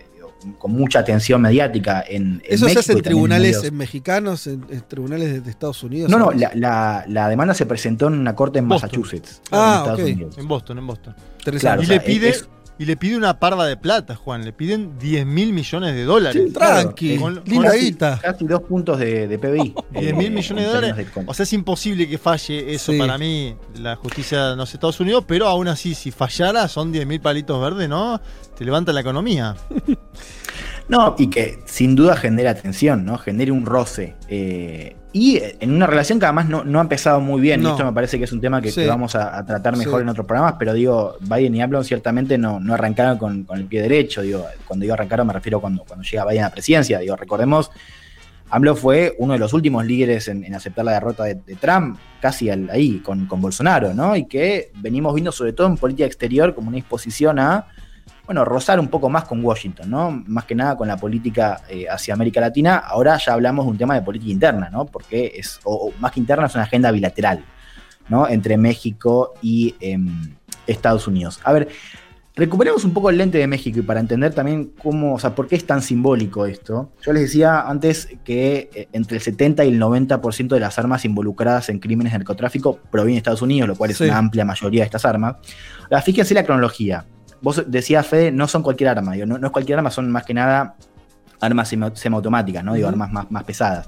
con 0.59 0.73
mucha 0.73 1.01
atención 1.01 1.41
mediática 1.43 2.05
en, 2.07 2.43
en 2.45 2.55
Eso 2.55 2.69
se 2.69 2.79
hace 2.79 2.93
en 2.93 3.03
tribunales 3.03 3.63
en 3.65 3.77
mexicanos, 3.77 4.47
en, 4.47 4.65
en 4.71 4.81
tribunales 4.83 5.33
de, 5.33 5.41
de 5.41 5.51
Estados 5.51 5.83
Unidos. 5.83 6.11
No, 6.11 6.19
no, 6.19 6.33
la, 6.33 6.51
la- 6.55 7.05
la 7.09 7.29
demanda 7.29 7.55
se 7.55 7.67
presentó 7.67 8.09
en 8.09 8.15
una 8.15 8.35
corte 8.35 8.59
en 8.59 8.69
Boston. 8.69 8.89
Massachusetts, 8.91 9.41
Ah, 9.51 9.73
en 9.75 9.79
Estados 9.79 10.01
ok. 10.01 10.07
Unidos. 10.07 10.39
En 10.39 10.49
Boston, 10.49 10.79
en 10.79 10.87
Boston. 10.87 11.15
Claro, 11.45 11.83
y 11.83 11.85
o 11.85 11.89
sea, 11.89 11.97
le 11.97 12.01
pide 12.01 12.29
es- 12.31 12.49
y 12.79 12.85
le 12.85 12.97
pide 12.97 13.17
una 13.17 13.39
parva 13.39 13.67
de 13.67 13.77
plata, 13.77 14.15
Juan. 14.17 14.45
Le 14.45 14.53
piden 14.53 14.99
10 14.99 15.25
mil 15.27 15.53
millones 15.53 15.95
de 15.95 16.05
dólares. 16.05 16.43
Sí, 16.47 16.53
claro. 16.53 16.83
Tranqui, 16.83 17.13
Eh, 17.15 17.19
con- 17.21 17.43
linda 17.47 17.71
casi, 17.71 17.81
guita. 17.85 18.19
casi 18.23 18.47
dos 18.47 18.61
puntos 18.63 18.99
de, 18.99 19.27
de 19.29 19.39
PBI. 19.39 19.75
10 19.93 20.15
mil 20.17 20.27
eh, 20.27 20.31
millones 20.31 20.67
de 20.67 20.71
dólares. 20.73 20.97
de- 20.97 21.23
O 21.27 21.33
sea, 21.35 21.45
es 21.45 21.53
imposible 21.53 22.09
que 22.09 22.19
falle 22.19 22.75
eso 22.75 22.93
Sí. 22.93 22.99
para 22.99 23.17
mí, 23.19 23.57
la 23.81 23.97
justicia 23.97 24.49
de 24.51 24.57
los 24.57 24.73
Estados 24.75 25.01
Unidos, 25.01 25.25
pero 25.27 25.47
aún 25.49 25.69
así, 25.69 25.95
si 25.95 26.11
fallara, 26.11 26.69
son 26.69 26.93
10 26.93 27.07
mil 27.07 27.21
palitos 27.21 27.61
verdes, 27.61 27.89
¿no? 27.89 28.21
Te 28.57 28.65
levanta 28.65 28.93
la 28.93 29.01
economía. 29.01 29.57
No, 30.89 31.17
y 31.19 31.29
que 31.31 31.59
sin 31.67 31.97
duda 31.97 32.17
genera 32.17 32.55
tensión, 32.55 33.05
¿no? 33.05 33.19
Genere 33.19 33.51
un 33.53 33.67
roce. 33.67 34.15
eh, 34.29 34.97
y 35.13 35.41
en 35.61 35.73
una 35.73 35.87
relación 35.87 36.19
que 36.21 36.27
además 36.27 36.47
no, 36.47 36.63
no 36.63 36.79
ha 36.79 36.83
empezado 36.83 37.21
muy 37.23 37.41
bien. 37.41 37.63
No. 37.63 37.71
Y 37.71 37.73
esto 37.73 37.87
me 37.87 37.93
parece 37.95 38.19
que 38.19 38.25
es 38.25 38.33
un 38.33 38.41
tema 38.43 38.61
que, 38.61 38.71
Sí. 38.71 38.83
que 38.83 38.87
vamos 38.87 39.15
a, 39.15 39.39
a 39.39 39.47
tratar 39.47 39.75
mejor 39.75 40.01
Sí. 40.01 40.03
en 40.03 40.09
otros 40.11 40.27
programas, 40.27 40.57
pero 40.59 40.75
digo, 40.75 41.17
Biden 41.23 41.55
y 41.55 41.63
AMLO 41.63 41.83
ciertamente 41.85 42.37
no, 42.37 42.61
no 42.61 42.75
arrancaron 42.75 43.17
con, 43.17 43.45
con 43.45 43.59
el 43.59 43.65
pie 43.65 43.81
derecho. 43.81 44.21
Digo, 44.21 44.45
cuando 44.67 44.83
digo 44.83 44.93
arrancaron 44.93 45.27
me 45.27 45.33
refiero 45.33 45.59
cuando, 45.59 45.85
cuando 45.85 46.05
llega 46.05 46.27
Biden 46.27 46.43
a 46.45 46.49
la 46.49 46.53
presidencia. 46.53 46.99
Digo, 46.99 47.17
recordemos, 47.17 47.71
AMLO 48.51 48.77
fue 48.77 49.15
uno 49.19 49.33
de 49.33 49.39
los 49.39 49.55
últimos 49.55 49.87
líderes 49.87 50.29
en, 50.29 50.45
en 50.45 50.55
aceptar 50.55 50.85
la 50.85 50.93
derrota 50.93 51.25
de, 51.25 51.37
de 51.37 51.55
Trump, 51.57 51.99
casi 52.21 52.51
al- 52.51 52.69
ahí, 52.69 52.99
con, 52.99 53.25
con 53.27 53.41
Bolsonaro, 53.41 53.95
¿no? 53.95 54.15
Y 54.17 54.27
que 54.27 54.71
venimos 54.77 55.15
viendo 55.15 55.33
sobre 55.33 55.55
todo 55.55 55.67
en 55.67 55.79
política 55.79 56.05
exterior 56.07 56.55
como 56.55 56.69
una 56.69 56.77
disposición 56.77 57.39
a 57.39 57.69
bueno, 58.27 58.45
rozar 58.45 58.81
un 58.81 58.89
poco 58.89 59.09
más 59.09 59.25
con 59.25 59.45
Washington, 59.45 59.89
¿no? 59.91 60.11
Más 60.27 60.45
que 60.45 60.55
nada 60.55 60.77
con 60.77 60.89
la 60.89 60.97
política 60.97 61.63
eh, 61.69 61.87
hacia 61.89 62.15
América 62.15 62.41
Latina. 62.41 62.77
Ahora 62.79 63.19
ya 63.19 63.33
hablamos 63.35 63.65
de 63.67 63.71
un 63.73 63.79
tema 63.79 63.95
de 63.95 64.03
política 64.03 64.33
interna, 64.33 64.69
¿no? 64.71 64.85
Porque 64.87 65.33
es, 65.37 65.61
o, 65.65 65.89
o 65.89 65.93
más 66.01 66.13
que 66.13 66.21
interna, 66.21 66.47
es 66.47 66.55
una 66.55 66.65
agenda 66.65 66.91
bilateral, 66.91 67.45
¿no? 68.09 68.29
Entre 68.29 68.57
México 68.57 69.35
y 69.43 69.75
em, 69.81 70.35
Estados 70.67 71.07
Unidos. 71.07 71.41
A 71.45 71.53
ver, 71.53 71.69
recuperemos 72.35 72.85
un 72.85 72.93
poco 72.93 73.11
el 73.11 73.17
lente 73.17 73.39
de 73.39 73.47
México 73.47 73.79
y 73.79 73.83
para 73.83 74.01
entender 74.01 74.35
también 74.35 74.73
cómo, 74.83 75.15
o 75.15 75.19
sea, 75.19 75.35
por 75.35 75.47
qué 75.49 75.55
es 75.57 75.65
tan 75.65 75.81
simbólico 75.81 76.47
esto. 76.47 76.91
Yo 77.03 77.13
les 77.13 77.23
decía 77.23 77.61
antes 77.63 78.09
que 78.25 78.69
eh, 78.75 78.89
entre 78.93 79.19
el 79.19 79.23
70 79.23 79.65
y 79.65 79.69
el 79.69 79.81
90% 79.81 80.49
de 80.49 80.61
las 80.61 80.79
armas 80.79 81.05
involucradas 81.05 81.69
en 81.69 81.79
crímenes 81.79 82.13
de 82.13 82.19
narcotráfico 82.19 82.79
provienen 82.91 83.15
de 83.15 83.19
Estados 83.19 83.43
Unidos, 83.43 83.69
lo 83.69 83.77
cual 83.77 83.91
es 83.93 83.99
Sí. 83.99 84.05
una 84.05 84.19
amplia 84.19 84.45
mayoría 84.45 84.81
de 84.83 84.87
estas 84.87 85.05
armas. 85.05 85.37
Ahora, 85.85 86.03
fíjense 86.03 86.35
la 86.35 86.45
cronología. 86.45 87.05
Vos 87.41 87.63
decías, 87.67 88.07
Fede, 88.07 88.33
no 88.33 88.49
son 88.49 88.63
cualquier 88.63 88.89
arma. 88.91 89.13
Digo, 89.13 89.27
no, 89.27 89.39
no 89.39 89.47
es 89.47 89.53
cualquier 89.53 89.79
arma, 89.79 89.91
son 89.91 90.11
más 90.11 90.25
que 90.25 90.35
nada 90.35 90.75
armas 91.41 91.71
semi- 91.73 91.95
semiautomáticas, 91.95 92.65
¿no? 92.65 92.75
Digo, 92.75 92.89
armas 92.89 93.13
más, 93.13 93.31
más 93.31 93.45
pesadas. 93.45 93.87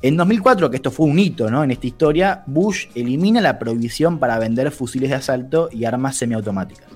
En 0.00 0.16
2004, 0.16 0.68
que 0.70 0.76
esto 0.76 0.90
fue 0.90 1.06
un 1.06 1.18
hito 1.18 1.48
¿no? 1.50 1.62
en 1.62 1.70
esta 1.70 1.86
historia, 1.86 2.42
Bush 2.46 2.86
elimina 2.94 3.40
la 3.40 3.58
prohibición 3.58 4.18
para 4.18 4.36
vender 4.38 4.70
fusiles 4.72 5.10
de 5.10 5.16
asalto 5.16 5.68
y 5.70 5.84
armas 5.84 6.16
semiautomáticas. 6.16 6.86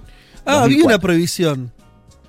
Ah, 0.45 0.62
había 0.62 0.79
2004. 0.79 0.87
una 0.87 0.99
prohibición. 0.99 1.73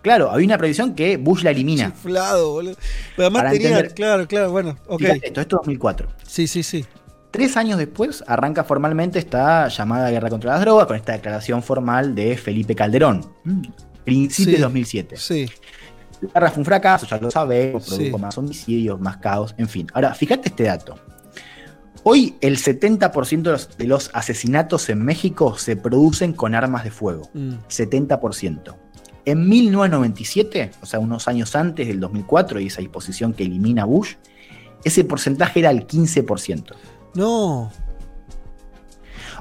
Claro, 0.03 0.29
había 0.29 0.45
una 0.45 0.57
prohibición 0.57 0.93
que 0.93 1.17
Bush 1.17 1.41
la 1.43 1.49
elimina. 1.49 1.91
Chiflado, 1.93 2.51
boludo. 2.51 2.75
Pero 3.15 3.25
además 3.27 3.41
Para 3.41 3.51
tenía, 3.53 3.69
entender- 3.69 3.93
claro, 3.95 4.27
claro, 4.27 4.51
bueno, 4.51 4.77
ok. 4.87 5.01
Esto, 5.01 5.25
esto 5.25 5.41
es 5.41 5.47
2004. 5.49 6.07
Sí, 6.27 6.45
sí, 6.47 6.61
sí. 6.61 6.85
Tres 7.31 7.57
años 7.57 7.77
después 7.77 8.23
arranca 8.25 8.63
formalmente 8.63 9.19
esta 9.19 9.67
llamada 9.67 10.09
guerra 10.09 10.29
contra 10.29 10.53
las 10.53 10.61
drogas 10.61 10.87
con 10.87 10.95
esta 10.95 11.11
declaración 11.13 11.61
formal 11.61 12.15
de 12.15 12.37
Felipe 12.37 12.73
Calderón. 12.73 13.25
Principio 14.05 14.51
Sí. 14.53 14.57
de 14.57 14.61
2007. 14.63 15.17
Sí. 15.17 15.45
La 16.21 16.29
guerra 16.33 16.49
fue 16.51 16.59
un 16.61 16.65
fracaso, 16.65 17.05
ya 17.05 17.17
lo 17.17 17.29
sabemos, 17.29 17.83
Sí. 17.85 17.95
produjo 17.95 18.17
más 18.17 18.37
homicidios, 18.37 18.99
más 18.99 19.17
caos, 19.17 19.53
en 19.57 19.67
fin. 19.67 19.87
Ahora, 19.93 20.13
fíjate 20.15 20.49
este 20.49 20.63
dato. 20.63 20.95
Hoy 22.03 22.37
el 22.41 22.57
70% 22.57 23.49
de 23.49 23.51
los, 23.57 23.77
de 23.77 23.85
los 23.85 24.09
asesinatos 24.13 24.87
en 24.89 25.03
México 25.03 25.57
se 25.57 25.75
producen 25.75 26.31
con 26.31 26.55
armas 26.55 26.85
de 26.85 26.91
fuego. 26.91 27.29
Mm. 27.33 27.55
70%. 27.67 28.77
En 29.25 29.49
1997, 29.49 30.71
o 30.81 30.85
sea, 30.85 30.99
unos 30.99 31.27
años 31.27 31.53
antes 31.57 31.85
del 31.87 31.99
2004 31.99 32.61
y 32.61 32.67
esa 32.67 32.79
disposición 32.79 33.33
que 33.33 33.43
elimina 33.43 33.83
Bush, 33.83 34.13
ese 34.85 35.03
porcentaje 35.03 35.59
era 35.59 35.69
el 35.69 35.85
15%. 35.85 36.75
No. 37.17 37.71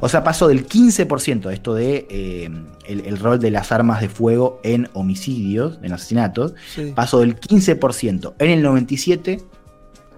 O 0.00 0.08
sea, 0.10 0.22
pasó 0.22 0.48
del 0.48 0.66
15% 0.68 1.50
esto 1.52 1.72
de 1.74 2.06
eh, 2.10 2.50
el, 2.86 3.00
el 3.06 3.18
rol 3.18 3.38
de 3.40 3.50
las 3.50 3.72
armas 3.72 4.00
de 4.02 4.08
fuego 4.10 4.60
en 4.62 4.90
homicidios, 4.92 5.78
en 5.82 5.92
asesinatos, 5.92 6.52
Sí. 6.74 6.92
pasó 6.94 7.20
del 7.20 7.40
15% 7.40 8.34
en 8.38 8.50
el 8.50 8.62
97 8.62 9.40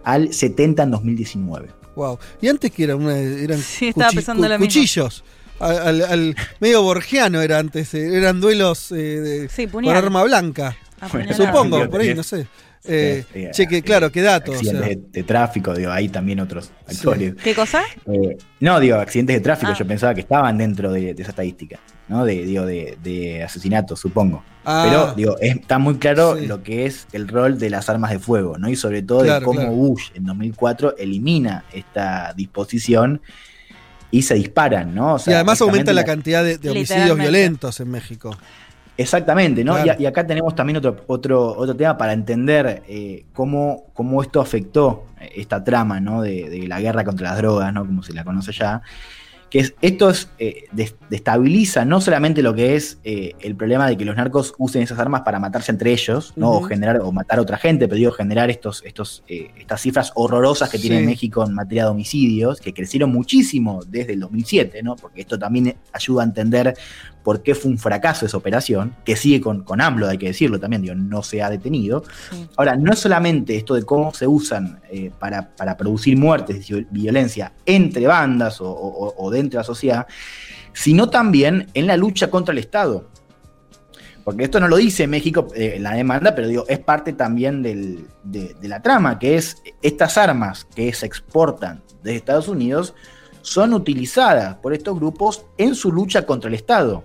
al 0.03 0.33
70 0.33 0.83
en 0.83 0.90
2019. 0.90 1.68
Wow. 1.94 2.18
Y 2.40 2.49
antes 2.49 2.73
que 2.73 2.85
era 2.85 2.97
una, 2.97 3.16
eran 3.18 3.59
Sí, 3.59 3.88
estaba 3.88 4.11
pensando 4.11 4.42
lo 4.49 4.59
mismo. 4.59 4.66
cuchillos. 4.66 5.23
Al, 5.61 5.79
al- 5.81 6.03
al- 6.03 6.37
medio 6.61 6.83
borgiano 6.83 7.40
era 7.40 7.59
antes, 7.59 7.92
eh, 7.94 8.16
eran 8.16 8.40
duelos 8.40 8.90
eh, 8.92 8.94
de, 8.97 9.49
Sí, 9.49 9.64
con 9.64 9.73
puñal. 9.83 9.97
arma 9.97 10.23
blanca. 10.25 10.77
Apuñalar. 11.00 11.34
Supongo, 11.34 11.78
Digo, 11.78 11.90
por 11.90 12.00
ahí, 12.00 12.14
no 12.14 12.22
sé. 12.22 12.46
Eh, 12.84 13.24
Sí, 13.32 13.40
sí, 13.42 13.48
che, 13.52 13.66
que 13.66 13.76
sí, 13.76 13.82
claro, 13.82 14.11
qué 14.12 14.22
datos. 14.22 14.54
o 14.54 14.58
Accidentes 14.58 14.87
sea. 14.87 14.96
de, 14.96 15.02
de 15.11 15.22
tráfico, 15.24 15.74
digo, 15.74 15.90
hay 15.90 16.08
también 16.08 16.38
otros 16.40 16.70
Sí. 16.87 16.96
actores. 16.96 17.34
¿Qué 17.42 17.54
cosa? 17.54 17.82
Eh, 18.06 18.38
no, 18.61 18.78
digo, 18.80 18.96
accidentes 18.96 19.34
de 19.37 19.40
tráfico, 19.40 19.72
Ah. 19.74 19.76
yo 19.78 19.87
pensaba 19.87 20.14
que 20.14 20.20
estaban 20.20 20.56
dentro 20.58 20.92
de, 20.92 21.12
de 21.12 21.22
esa 21.22 21.32
estadística, 21.32 21.80
¿no? 22.08 22.24
De, 22.24 22.44
digo, 22.44 22.64
de, 22.64 22.96
de 23.02 23.42
asesinatos, 23.42 23.98
supongo. 23.98 24.44
Ah, 24.64 24.84
Pero, 24.88 25.14
digo, 25.14 25.37
es- 25.40 25.56
está 25.56 25.78
muy 25.78 25.96
claro 25.98 26.37
Sí. 26.38 26.46
lo 26.46 26.62
que 26.62 26.87
es 26.87 27.08
el 27.12 27.26
rol 27.26 27.58
de 27.58 27.68
las 27.70 27.88
armas 27.88 28.11
de 28.12 28.20
fuego, 28.20 28.58
¿no? 28.58 28.68
Y 28.68 28.76
sobre 28.76 29.02
todo 29.02 29.22
de 29.24 29.40
cómo 29.42 29.58
claro. 29.61 29.74
Bush 29.74 30.11
en 30.14 30.24
2004 30.24 30.96
elimina 30.98 31.64
esta 31.72 32.32
disposición 32.34 33.20
y 34.11 34.22
se 34.22 34.34
disparan, 34.34 34.94
¿no? 34.94 35.16
O 35.16 35.20
y 35.26 35.32
además 35.32 35.61
aumenta 35.61 35.92
la 35.92 36.04
cantidad 36.04 36.44
de, 36.44 36.58
de 36.58 36.70
homicidios 36.70 37.18
violentos 37.18 37.80
en 37.80 37.90
México. 37.90 38.30
Exactamente, 38.98 39.62
¿no? 39.64 39.74
Claro. 39.74 39.94
Y, 39.98 40.02
y 40.02 40.06
acá 40.06 40.26
tenemos 40.26 40.54
también 40.56 40.76
otro, 40.78 40.96
otro, 41.06 41.56
otro 41.56 41.74
tema 41.76 41.96
para 41.96 42.12
entender 42.12 42.82
eh, 42.88 43.24
cómo, 43.32 43.84
cómo 43.94 44.20
esto 44.22 44.40
afectó 44.40 45.04
eh, 45.20 45.30
esta 45.37 45.62
trama, 45.62 46.00
¿no? 46.00 46.20
De, 46.20 46.50
de 46.50 46.66
la 46.66 46.80
guerra 46.80 47.04
contra 47.04 47.30
las 47.30 47.38
drogas, 47.38 47.72
¿no? 47.72 47.87
Como 47.87 48.02
se 48.02 48.12
la 48.12 48.24
conoce 48.24 48.50
ya. 48.52 48.82
Que 49.50 49.61
es, 49.61 49.74
esto 49.80 50.11
es, 50.11 50.28
eh, 50.38 50.64
des- 50.72 50.94
destabiliza 51.08 51.87
no 51.87 52.02
solamente 52.02 52.42
lo 52.42 52.52
que 52.54 52.76
es 52.76 52.98
eh, 53.02 53.32
el 53.40 53.56
problema 53.56 53.88
de 53.88 53.96
que 53.96 54.04
los 54.04 54.14
narcos 54.14 54.52
usen 54.58 54.82
esas 54.82 54.98
armas 54.98 55.22
para 55.22 55.38
matarse 55.38 55.72
entre 55.72 55.90
ellos, 55.90 56.34
¿no? 56.37 56.50
O 56.50 56.62
generar, 56.64 57.00
o 57.00 57.12
matar 57.12 57.38
a 57.38 57.42
otra 57.42 57.56
gente, 57.56 57.88
pero 57.88 57.96
digo, 57.96 58.12
generar 58.12 58.50
estos, 58.50 58.82
estos, 58.84 59.22
eh, 59.26 59.52
estas 59.58 59.80
cifras 59.80 60.12
horrorosas 60.16 60.68
que 60.68 60.78
tiene. 60.78 61.00
México 61.06 61.46
en 61.46 61.54
materia 61.54 61.84
de 61.84 61.90
homicidios, 61.90 62.61
que 62.61 62.74
crecieron 62.74 63.11
muchísimo 63.11 63.80
desde 63.88 64.12
el 64.12 64.20
2007, 64.20 64.82
¿no? 64.82 64.96
Porque 64.96 65.22
esto 65.22 65.38
también 65.38 65.76
ayuda 65.94 66.24
a 66.24 66.26
entender 66.26 66.74
por 67.22 67.42
qué 67.42 67.54
fue 67.54 67.70
un 67.70 67.78
fracaso 67.78 68.24
esa 68.26 68.37
operación, 68.37 68.94
que 69.04 69.16
sigue 69.16 69.40
con, 69.40 69.62
con 69.64 69.81
AMLO, 69.81 70.09
hay 70.09 70.18
que 70.18 70.26
decirlo 70.26 70.59
también, 70.59 70.83
digo, 70.83 70.94
no 70.94 71.22
se 71.22 71.42
ha 71.42 71.50
detenido. 71.50 72.04
Sí. 72.31 72.48
Ahora, 72.57 72.76
no 72.76 72.92
es 72.92 72.98
solamente 72.98 73.57
esto 73.57 73.74
de 73.74 73.83
cómo 73.83 74.14
se 74.14 74.26
usan 74.26 74.81
eh, 74.90 75.11
para, 75.18 75.54
para 75.57 75.76
producir 75.76 76.16
muertes 76.16 76.70
y 76.70 76.87
violencia 76.90 77.52
entre 77.66 78.07
bandas 78.07 78.61
o, 78.61 78.70
o- 78.70 79.14
o 79.16 79.31
dentro 79.31 79.59
de 79.59 79.62
la 79.62 79.64
sociedad, 79.64 80.07
sino 80.72 81.11
también 81.11 81.66
en 81.74 81.87
la 81.87 81.96
lucha 81.96 82.31
contra 82.31 82.52
el 82.52 82.59
Estado. 82.59 83.09
porque 84.24 84.44
esto 84.44 84.61
no 84.61 84.68
lo 84.68 84.76
dice 84.76 85.07
México 85.07 85.48
eh, 85.54 85.74
en 85.76 85.83
la 85.83 85.92
demanda, 85.94 86.35
pero 86.35 86.48
digo, 86.48 86.64
es 86.68 86.78
parte 86.78 87.14
también 87.14 87.62
del- 87.62 88.07
de, 88.24 88.54
de 88.61 88.68
la 88.68 88.83
trama, 88.83 89.18
que 89.18 89.37
es 89.37 89.57
estas 89.83 90.18
armas 90.18 90.66
que 90.74 90.92
se 90.92 91.07
exportan 91.07 91.83
desde 92.02 92.16
Estados 92.18 92.48
Unidos 92.48 92.94
son 93.48 93.72
utilizadas 93.72 94.56
por 94.56 94.74
estos 94.74 94.96
grupos 94.98 95.46
en 95.56 95.74
su 95.74 95.90
lucha 95.90 96.26
contra 96.26 96.48
el 96.48 96.54
Estado 96.54 97.04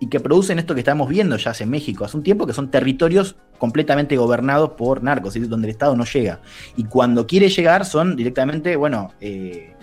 y 0.00 0.08
que 0.08 0.18
producen 0.20 0.58
esto 0.58 0.74
que 0.74 0.80
estamos 0.80 1.08
viendo 1.08 1.36
ya 1.36 1.52
hace 1.52 1.66
México 1.66 2.04
hace 2.04 2.16
un 2.16 2.22
tiempo, 2.22 2.46
que 2.46 2.52
son 2.52 2.70
territorios 2.70 3.36
completamente 3.58 4.16
gobernados 4.16 4.70
por 4.70 5.02
narcos, 5.02 5.34
donde 5.48 5.68
el 5.68 5.70
Estado 5.70 5.94
no 5.96 6.04
llega. 6.04 6.40
Y 6.76 6.84
cuando 6.84 7.26
quiere 7.26 7.48
llegar 7.48 7.86
son 7.86 8.16
directamente, 8.16 8.74
bueno, 8.76 9.12
eh, 9.20 9.74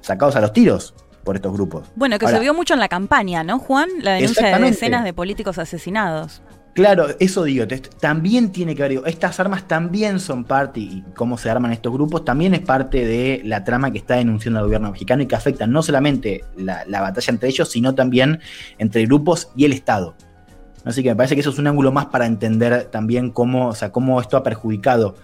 sacados 0.00 0.36
a 0.36 0.40
los 0.40 0.52
tiros 0.52 0.94
por 1.24 1.36
estos 1.36 1.54
grupos. 1.54 1.88
Bueno, 1.96 2.18
que 2.18 2.26
Ahora, 2.26 2.36
se 2.36 2.42
vio 2.42 2.52
mucho 2.52 2.74
en 2.74 2.80
la 2.80 2.88
campaña, 2.88 3.42
¿no, 3.42 3.58
Juan? 3.58 3.88
La 4.02 4.12
denuncia 4.12 4.56
de 4.56 4.64
decenas 4.64 5.02
de 5.02 5.14
políticos 5.14 5.58
asesinados. 5.58 6.42
Claro, 6.74 7.06
eso 7.20 7.44
digo, 7.44 7.66
también 8.00 8.50
tiene 8.50 8.74
que 8.74 8.82
ver, 8.82 9.02
estas 9.06 9.38
armas 9.38 9.68
también 9.68 10.18
son 10.18 10.42
parte, 10.42 10.80
y 10.80 11.04
cómo 11.14 11.38
se 11.38 11.48
arman 11.48 11.70
estos 11.70 11.92
grupos, 11.92 12.24
también 12.24 12.52
es 12.52 12.62
parte 12.62 13.06
de 13.06 13.42
la 13.44 13.62
trama 13.62 13.92
que 13.92 13.98
está 13.98 14.16
denunciando 14.16 14.58
el 14.58 14.66
gobierno 14.66 14.90
mexicano 14.90 15.22
y 15.22 15.26
que 15.26 15.36
afecta 15.36 15.68
no 15.68 15.84
solamente 15.84 16.44
la, 16.56 16.84
la 16.88 17.00
batalla 17.00 17.32
entre 17.32 17.48
ellos, 17.48 17.70
sino 17.70 17.94
también 17.94 18.40
entre 18.78 19.06
grupos 19.06 19.52
y 19.54 19.66
el 19.66 19.72
Estado. 19.72 20.16
Así 20.84 21.04
que 21.04 21.10
me 21.10 21.16
parece 21.16 21.36
que 21.36 21.42
eso 21.42 21.50
es 21.50 21.58
un 21.58 21.68
ángulo 21.68 21.92
más 21.92 22.06
para 22.06 22.26
entender 22.26 22.86
también 22.86 23.30
cómo, 23.30 23.68
o 23.68 23.74
sea, 23.76 23.92
cómo 23.92 24.20
esto 24.20 24.36
ha 24.36 24.42
perjudicado, 24.42 25.14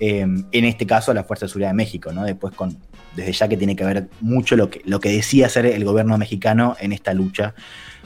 eh, 0.00 0.22
en 0.22 0.64
este 0.64 0.86
caso, 0.86 1.10
a 1.10 1.14
la 1.14 1.24
Fuerza 1.24 1.44
de 1.44 1.50
Seguridad 1.50 1.70
de 1.70 1.74
México, 1.74 2.12
¿no? 2.12 2.24
Después 2.24 2.54
con, 2.54 2.78
desde 3.14 3.32
ya 3.32 3.46
que 3.46 3.58
tiene 3.58 3.76
que 3.76 3.84
ver 3.84 4.08
mucho 4.22 4.56
lo 4.56 4.70
que, 4.70 4.80
lo 4.86 5.00
que 5.00 5.10
decía 5.10 5.46
hacer 5.46 5.66
el 5.66 5.84
gobierno 5.84 6.16
mexicano 6.16 6.76
en 6.80 6.92
esta 6.92 7.12
lucha 7.12 7.54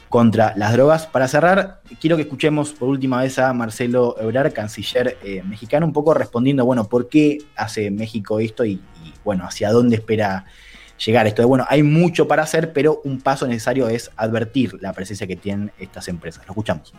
contra 0.08 0.54
las 0.56 0.72
drogas. 0.72 1.06
Para 1.06 1.28
cerrar, 1.28 1.80
quiero 2.00 2.16
que 2.16 2.22
escuchemos 2.22 2.72
por 2.72 2.88
última 2.88 3.22
vez 3.22 3.38
a 3.38 3.52
Marcelo 3.52 4.16
Ebrard, 4.20 4.52
canciller 4.52 5.18
eh, 5.22 5.42
mexicano, 5.44 5.86
un 5.86 5.92
poco 5.92 6.14
respondiendo, 6.14 6.64
bueno, 6.64 6.88
¿por 6.88 7.08
qué 7.08 7.38
hace 7.56 7.90
México 7.90 8.40
esto 8.40 8.64
y, 8.64 8.72
y, 9.04 9.14
bueno, 9.24 9.44
hacia 9.44 9.70
dónde 9.70 9.96
espera 9.96 10.46
llegar 11.04 11.26
esto? 11.26 11.46
Bueno, 11.46 11.64
hay 11.68 11.82
mucho 11.82 12.26
para 12.26 12.42
hacer, 12.42 12.72
pero 12.72 13.00
un 13.04 13.20
paso 13.20 13.46
necesario 13.46 13.88
es 13.88 14.10
advertir 14.16 14.74
la 14.80 14.92
presencia 14.92 15.26
que 15.26 15.36
tienen 15.36 15.72
estas 15.78 16.08
empresas. 16.08 16.46
Lo 16.46 16.52
escuchamos. 16.52 16.94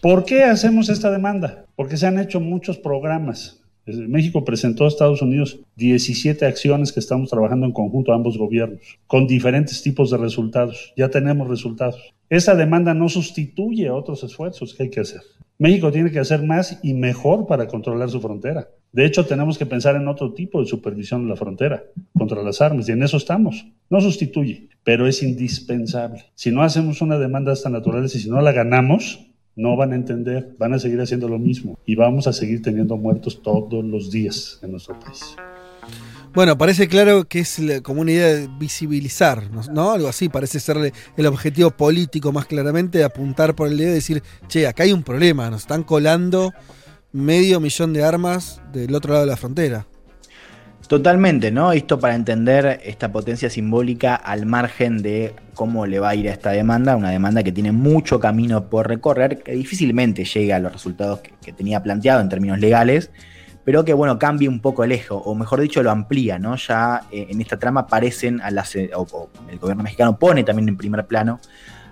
¿Por 0.00 0.24
qué 0.24 0.44
hacemos 0.44 0.88
esta 0.88 1.10
demanda? 1.10 1.66
Porque 1.76 1.96
se 1.96 2.06
han 2.06 2.18
hecho 2.18 2.40
muchos 2.40 2.78
programas. 2.78 3.59
México 3.96 4.44
presentó 4.44 4.84
a 4.84 4.88
Estados 4.88 5.22
Unidos 5.22 5.60
17 5.76 6.44
acciones 6.46 6.92
que 6.92 7.00
estamos 7.00 7.30
trabajando 7.30 7.66
en 7.66 7.72
conjunto 7.72 8.12
a 8.12 8.16
ambos 8.16 8.38
gobiernos, 8.38 8.80
con 9.06 9.26
diferentes 9.26 9.82
tipos 9.82 10.10
de 10.10 10.18
resultados. 10.18 10.92
Ya 10.96 11.08
tenemos 11.08 11.48
resultados. 11.48 12.12
Esa 12.28 12.54
demanda 12.54 12.94
no 12.94 13.08
sustituye 13.08 13.88
a 13.88 13.94
otros 13.94 14.22
esfuerzos 14.22 14.74
que 14.74 14.84
hay 14.84 14.90
que 14.90 15.00
hacer. 15.00 15.22
México 15.58 15.92
tiene 15.92 16.10
que 16.10 16.18
hacer 16.18 16.42
más 16.42 16.78
y 16.82 16.94
mejor 16.94 17.46
para 17.46 17.66
controlar 17.66 18.08
su 18.08 18.20
frontera. 18.20 18.68
De 18.92 19.04
hecho, 19.04 19.26
tenemos 19.26 19.58
que 19.58 19.66
pensar 19.66 19.94
en 19.94 20.08
otro 20.08 20.32
tipo 20.32 20.60
de 20.60 20.66
supervisión 20.66 21.24
de 21.24 21.28
la 21.28 21.36
frontera 21.36 21.84
contra 22.16 22.42
las 22.42 22.62
armas 22.62 22.88
y 22.88 22.92
en 22.92 23.02
eso 23.02 23.18
estamos. 23.18 23.66
No 23.90 24.00
sustituye, 24.00 24.68
pero 24.84 25.06
es 25.06 25.22
indispensable. 25.22 26.24
Si 26.34 26.50
no 26.50 26.62
hacemos 26.62 27.02
una 27.02 27.18
demanda 27.18 27.50
de 27.50 27.56
esta 27.56 27.68
naturaleza 27.68 28.16
y 28.16 28.20
si 28.22 28.30
no 28.30 28.40
la 28.40 28.52
ganamos, 28.52 29.29
no 29.56 29.76
van 29.76 29.92
a 29.92 29.96
entender, 29.96 30.54
van 30.58 30.74
a 30.74 30.78
seguir 30.78 31.00
haciendo 31.00 31.28
lo 31.28 31.38
mismo 31.38 31.78
y 31.84 31.94
vamos 31.94 32.26
a 32.26 32.32
seguir 32.32 32.62
teniendo 32.62 32.96
muertos 32.96 33.42
todos 33.42 33.84
los 33.84 34.10
días 34.10 34.58
en 34.62 34.72
nuestro 34.72 34.98
país. 34.98 35.36
Bueno, 36.32 36.56
parece 36.56 36.86
claro 36.86 37.26
que 37.26 37.40
es 37.40 37.60
como 37.82 38.02
una 38.02 38.12
idea 38.12 38.28
de 38.28 38.48
visibilizar, 38.58 39.50
¿no? 39.50 39.90
Algo 39.90 40.06
así, 40.06 40.28
parece 40.28 40.60
ser 40.60 40.92
el 41.16 41.26
objetivo 41.26 41.72
político 41.72 42.30
más 42.30 42.46
claramente, 42.46 43.02
apuntar 43.02 43.56
por 43.56 43.66
el 43.66 43.76
dedo 43.76 43.90
y 43.90 43.94
decir, 43.94 44.22
che, 44.46 44.68
acá 44.68 44.84
hay 44.84 44.92
un 44.92 45.02
problema, 45.02 45.50
nos 45.50 45.62
están 45.62 45.82
colando 45.82 46.52
medio 47.10 47.58
millón 47.58 47.92
de 47.92 48.04
armas 48.04 48.62
del 48.72 48.94
otro 48.94 49.12
lado 49.12 49.24
de 49.24 49.30
la 49.30 49.36
frontera. 49.36 49.86
Totalmente, 50.90 51.52
¿no? 51.52 51.70
Esto 51.70 52.00
para 52.00 52.16
entender 52.16 52.80
esta 52.82 53.12
potencia 53.12 53.48
simbólica 53.48 54.16
al 54.16 54.44
margen 54.44 55.02
de 55.02 55.36
cómo 55.54 55.86
le 55.86 56.00
va 56.00 56.08
a 56.08 56.14
ir 56.16 56.28
a 56.28 56.32
esta 56.32 56.50
demanda, 56.50 56.96
una 56.96 57.10
demanda 57.10 57.44
que 57.44 57.52
tiene 57.52 57.70
mucho 57.70 58.18
camino 58.18 58.68
por 58.68 58.88
recorrer, 58.88 59.40
que 59.40 59.52
difícilmente 59.52 60.24
llega 60.24 60.56
a 60.56 60.58
los 60.58 60.72
resultados 60.72 61.20
que, 61.20 61.52
tenía 61.52 61.80
planteado 61.80 62.20
en 62.20 62.28
términos 62.28 62.58
legales, 62.58 63.12
pero 63.64 63.84
que, 63.84 63.92
bueno, 63.94 64.18
cambia 64.18 64.50
un 64.50 64.58
poco 64.58 64.82
el 64.82 64.90
eje, 64.90 65.06
o 65.10 65.32
mejor 65.36 65.60
dicho, 65.60 65.80
lo 65.80 65.92
amplía, 65.92 66.40
¿no? 66.40 66.56
Ya 66.56 67.02
eh, 67.12 67.28
en 67.30 67.40
esta 67.40 67.56
trama 67.56 67.82
aparecen 67.82 68.40
a 68.40 68.50
las, 68.50 68.74
eh, 68.74 68.90
o, 68.92 69.02
o 69.02 69.30
el 69.48 69.60
gobierno 69.60 69.84
mexicano 69.84 70.18
pone 70.18 70.42
también 70.42 70.70
en 70.70 70.76
primer 70.76 71.06
plano 71.06 71.38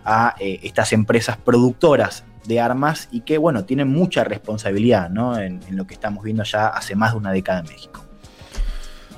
a 0.04 0.34
eh, 0.40 0.58
estas 0.64 0.92
empresas 0.92 1.36
productoras 1.36 2.24
de 2.48 2.58
armas 2.58 3.06
y 3.12 3.20
que, 3.20 3.38
bueno, 3.38 3.64
tienen 3.64 3.86
mucha 3.86 4.24
responsabilidad, 4.24 5.08
¿no? 5.08 5.38
En, 5.38 5.60
en 5.68 5.76
lo 5.76 5.86
que 5.86 5.94
estamos 5.94 6.24
viendo 6.24 6.42
ya 6.42 6.66
hace 6.66 6.96
más 6.96 7.12
de 7.12 7.18
una 7.18 7.30
década 7.30 7.60
en 7.60 7.66
México. 7.66 8.07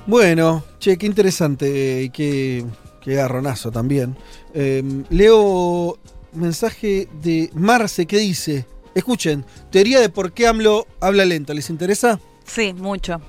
Bueno, 0.07 0.63
che, 0.79 0.97
qué 0.97 1.05
interesante 1.05 2.03
y 2.03 2.09
qué, 2.09 2.65
qué 3.01 3.13
garronazo 3.15 3.71
también. 3.71 4.15
Eh, 4.53 4.83
leo 5.09 5.97
mensaje 6.33 7.07
de 7.21 7.49
Marce 7.53 8.05
que 8.05 8.17
dice, 8.17 8.65
escuchen, 8.95 9.45
teoría 9.69 9.99
de 9.99 10.09
por 10.09 10.33
qué 10.33 10.47
AMLO 10.47 10.87
habla 10.99 11.25
lento, 11.25 11.53
¿les 11.53 11.69
interesa? 11.69 12.19
Sí, 12.45 12.73
mucho. 12.73 13.21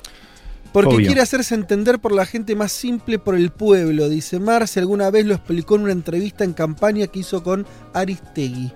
Porque 0.73 0.95
Obvio. 0.95 1.07
quiere 1.09 1.21
hacerse 1.21 1.55
entender 1.55 1.99
por 1.99 2.13
la 2.13 2.25
gente 2.25 2.57
más 2.57 2.73
simple, 2.73 3.19
por 3.19 3.35
el 3.35 3.51
pueblo, 3.51 4.09
dice 4.09 4.41
Marce. 4.41 4.81
Alguna 4.81 5.11
vez 5.11 5.27
lo 5.27 5.35
explicó 5.35 5.77
en 5.77 5.83
una 5.83 5.93
entrevista 5.93 6.45
en 6.45 6.55
campaña 6.55 7.07
que 7.09 7.19
hizo 7.19 7.43
con 7.43 7.67
Aristegui. 7.93 8.73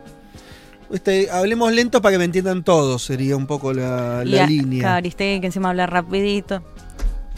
Este, 0.92 1.30
hablemos 1.30 1.72
lento 1.72 2.02
para 2.02 2.12
que 2.12 2.18
me 2.18 2.26
entiendan 2.26 2.62
todos, 2.62 3.02
sería 3.02 3.34
un 3.34 3.46
poco 3.46 3.72
la, 3.72 4.22
Y 4.26 4.28
la 4.28 4.44
a- 4.44 4.46
línea. 4.46 4.96
Aristegui, 4.96 5.40
que 5.40 5.46
encima 5.46 5.70
habla 5.70 5.86
rapidito. 5.86 6.62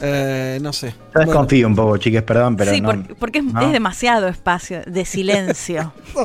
Eh, 0.01 0.59
no 0.63 0.73
sé. 0.73 0.91
Yo 0.91 0.97
Bueno, 1.15 1.31
desconfío 1.33 1.67
un 1.67 1.75
poco, 1.75 1.97
chiques, 1.97 2.23
perdón, 2.23 2.57
pero 2.57 2.71
sí, 2.73 2.81
no. 2.81 2.93
porque 3.19 3.39
es, 3.41 3.45
¿no? 3.45 3.61
es 3.63 3.73
demasiado 3.73 4.29
espacio 4.29 4.83
de 4.87 5.05
silencio. 5.05 5.93
yo 6.15 6.25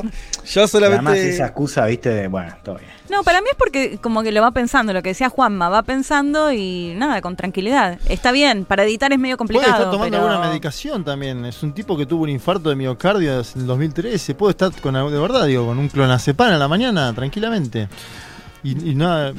Además, 0.62 0.70
solamente. 0.70 1.30
esa 1.30 1.46
excusa, 1.46 1.86
viste, 1.86 2.08
de, 2.10 2.28
bueno, 2.28 2.54
todo 2.62 2.76
bien. 2.76 2.90
No, 3.10 3.22
para 3.22 3.40
mí 3.42 3.48
es 3.50 3.56
porque 3.56 3.98
como 4.00 4.22
que 4.22 4.32
lo 4.32 4.40
va 4.40 4.50
pensando, 4.52 4.92
lo 4.92 5.02
que 5.02 5.10
decía 5.10 5.28
Juanma, 5.28 5.68
va 5.68 5.82
pensando 5.82 6.52
y 6.52 6.94
nada, 6.96 7.20
con 7.20 7.36
tranquilidad. 7.36 7.98
Está 8.08 8.32
bien, 8.32 8.64
para 8.64 8.84
editar 8.84 9.12
es 9.12 9.18
medio 9.18 9.36
Puede 9.36 9.48
complicado. 9.48 9.72
estar 9.76 9.90
tomando 9.90 10.18
pero- 10.18 10.30
alguna 10.30 10.48
medicación 10.48 11.04
también. 11.04 11.44
Es 11.44 11.62
un 11.62 11.72
tipo 11.74 11.96
que 11.96 12.06
tuvo 12.06 12.22
un 12.22 12.30
infarto 12.30 12.70
de 12.70 12.76
miocardio 12.76 13.32
en 13.40 13.44
el 13.60 13.66
2013. 13.66 14.34
Puede 14.34 14.52
estar 14.52 14.72
con 14.80 14.96
algo 14.96 15.10
de 15.10 15.18
verdad, 15.18 15.46
digo, 15.46 15.66
con 15.66 15.78
un 15.78 15.88
clonazepam 15.88 16.52
a 16.52 16.56
la 16.58 16.68
mañana, 16.68 17.12
tranquilamente. 17.12 17.88
Y, 18.62 18.90
y 18.90 18.94
nada. 18.94 19.32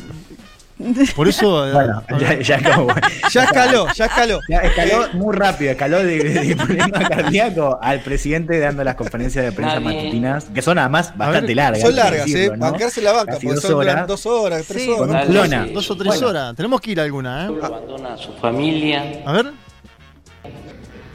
Por 1.16 1.28
eso. 1.30 1.68
eh, 1.68 1.72
Bueno, 1.72 2.04
ya, 2.20 2.40
ya 2.42 2.74
como- 2.76 2.94
Ya 3.32 3.44
escaló, 3.46 3.88
ya 3.94 4.06
escaló. 4.06 4.40
ya 4.50 4.58
escaló 4.60 5.08
muy 5.14 5.34
rápido, 5.36 5.72
escaló 5.72 6.00
de, 6.04 6.18
de- 6.20 6.42
de 6.44 6.56
problema 6.56 7.00
cardíaco 7.08 7.80
al 7.82 8.02
presidente 8.02 8.60
dando 8.60 8.84
las 8.84 8.96
conferencias 8.96 9.46
de 9.46 9.52
prensa 9.54 9.80
matutinas, 9.80 10.46
que 10.54 10.62
son 10.62 10.78
además 10.78 11.14
bastante 11.16 11.56
largas. 11.56 11.82
Son 11.82 11.96
largas, 11.96 12.26
decirlo, 12.26 12.54
¿eh? 12.56 12.58
¿no? 12.58 12.72
Bancarse 12.72 13.02
la 13.02 13.14
banca, 13.14 13.34
Casi 13.34 13.46
porque 13.46 13.56
dos 13.56 13.64
son 13.64 13.74
horas. 13.80 14.08
dos 14.08 14.26
horas, 14.26 14.66
tres 14.68 14.84
Sí. 14.84 14.90
horas. 14.90 15.26
Clona. 15.28 15.66
Dos 15.74 15.90
o 15.92 15.96
tres 15.96 16.08
Bueno. 16.08 16.28
horas. 16.28 16.56
Tenemos 16.56 16.82
que 16.82 16.92
ir 16.92 17.00
a 17.00 17.04
alguna, 17.04 17.46
¿eh? 17.46 17.54
abandona 17.64 18.14
a 18.16 18.18
su 18.18 18.34
familia 18.34 19.24
A 19.26 19.32
ver. 19.32 19.52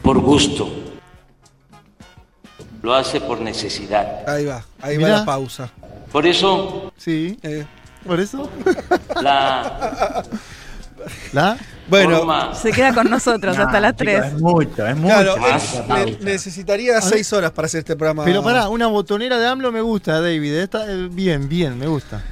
por 0.02 0.18
gusto. 0.20 0.68
Lo 2.82 2.94
hace 2.94 3.20
por 3.20 3.40
necesidad. 3.42 4.26
Ahí 4.26 4.46
va, 4.46 4.64
ahí 4.80 4.96
Mirá. 4.96 5.10
va 5.12 5.18
la 5.18 5.24
pausa. 5.26 5.70
Por 6.10 6.26
eso 6.26 6.90
Sí. 6.96 7.38
Eh, 7.42 7.64
Por 8.06 8.18
eso. 8.20 8.50
la 9.22 10.22
¿La? 11.32 11.56
bueno, 11.88 12.18
forma 12.18 12.54
Se 12.54 12.72
queda 12.72 12.92
con 12.94 13.08
nosotros 13.10 13.56
No, 13.56 13.62
hasta 13.64 13.80
las 13.80 13.92
chicos, 13.96 14.14
3. 14.14 14.24
Es 14.34 14.40
mucho, 14.40 14.86
es 14.86 14.96
mucho. 14.96 15.14
claro, 15.14 15.36
más 15.38 15.74
eh, 15.74 15.84
ne- 15.88 16.18
necesitaría 16.32 17.00
seis 17.00 17.32
horas 17.32 17.50
para 17.52 17.66
hacer 17.66 17.78
este 17.80 17.96
programa. 17.96 18.24
Pero 18.24 18.42
pará, 18.42 18.68
una 18.68 18.86
botonera 18.86 19.38
de 19.38 19.46
AMLO 19.46 19.72
me 19.72 19.80
gusta, 19.80 20.20
David. 20.20 20.52
Esta, 20.54 20.90
eh, 20.90 21.08
bien, 21.10 21.48
bien, 21.48 21.78
me 21.78 21.86
gusta. 21.86 22.22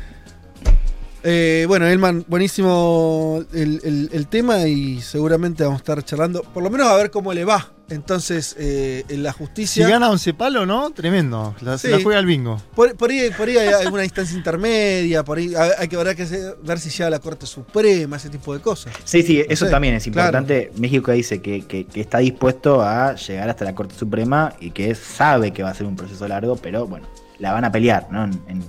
Eh, 1.22 1.64
bueno, 1.66 1.86
Elman, 1.86 2.24
buenísimo 2.28 3.42
el, 3.52 3.80
el- 3.84 4.10
el 4.12 4.26
tema 4.28 4.58
y 4.66 5.00
seguramente 5.00 5.64
vamos 5.64 5.78
a 5.78 5.82
estar 5.82 6.02
charlando, 6.04 6.42
por 6.42 6.62
lo 6.62 6.70
menos 6.70 6.86
a 6.88 6.94
ver 6.96 7.10
cómo 7.10 7.32
le 7.32 7.44
va. 7.44 7.68
Entonces, 7.90 8.54
eh, 8.58 9.04
en 9.08 9.22
la 9.22 9.32
Si 9.32 9.38
justicia. 9.38 9.88
gana 9.88 10.10
11 10.10 10.34
palos, 10.34 10.66
¿no? 10.66 10.90
Tremendo. 10.90 11.54
La, 11.62 11.78
Sí. 11.78 11.88
juega 12.02 12.18
al 12.18 12.26
bingo. 12.26 12.60
Por, 12.74 12.94
por 12.96 13.10
ahí, 13.10 13.30
por 13.36 13.48
ahí 13.48 13.56
hay 13.56 13.68
alguna 13.68 14.04
instancia 14.04 14.36
intermedia, 14.36 15.24
por 15.24 15.38
ahí 15.38 15.54
hay 15.78 15.88
que, 15.88 15.96
habrá 15.96 16.14
que 16.14 16.26
se- 16.26 16.54
ver 16.62 16.78
si 16.78 16.90
llega 16.90 17.06
a 17.06 17.10
la 17.10 17.18
Corte 17.18 17.46
Suprema, 17.46 18.16
ese 18.16 18.28
tipo 18.28 18.52
de 18.54 18.60
cosas. 18.60 18.92
Sí, 19.04 19.22
sí, 19.22 19.42
eso 19.48 19.64
sé, 19.64 19.70
también 19.70 19.94
es 19.94 20.04
claro. 20.04 20.28
importante. 20.28 20.70
México 20.76 21.12
dice 21.12 21.40
que, 21.40 21.62
que- 21.66 21.86
que 21.86 22.00
está 22.00 22.18
dispuesto 22.18 22.82
a 22.82 23.14
llegar 23.14 23.48
hasta 23.48 23.64
la 23.64 23.74
Corte 23.74 23.94
Suprema 23.94 24.52
y 24.60 24.70
que 24.70 24.94
sabe 24.94 25.52
que 25.52 25.62
va 25.62 25.70
a 25.70 25.74
ser 25.74 25.86
un 25.86 25.96
proceso 25.96 26.28
largo, 26.28 26.56
pero 26.56 26.86
bueno, 26.86 27.06
la 27.38 27.52
van 27.52 27.64
a 27.64 27.72
pelear 27.72 28.08
¿no? 28.10 28.24
en, 28.24 28.32
en- 28.48 28.64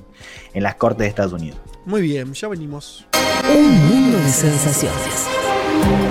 en 0.53 0.63
las 0.63 0.75
Cortes 0.75 0.99
de 0.99 1.08
Estados 1.08 1.34
Unidos. 1.34 1.60
Muy 1.86 2.01
bien, 2.01 2.34
ya 2.34 2.47
venimos. 2.47 3.05
Un 3.53 3.88
mundo 3.88 4.17
de 4.19 4.29
sensaciones. 4.29 5.25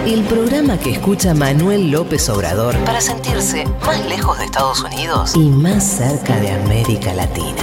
El 0.06 0.22
programa 0.24 0.78
que 0.78 0.90
escucha 0.92 1.34
Manuel 1.34 1.90
López 1.90 2.28
Obrador 2.28 2.76
para 2.84 3.00
sentirse 3.00 3.66
más 3.84 4.06
lejos 4.06 4.38
de 4.38 4.44
Estados 4.44 4.82
Unidos 4.82 5.34
y 5.34 5.48
más 5.50 5.84
cerca 5.84 6.38
de 6.40 6.50
América 6.50 7.12
Latina. 7.12 7.62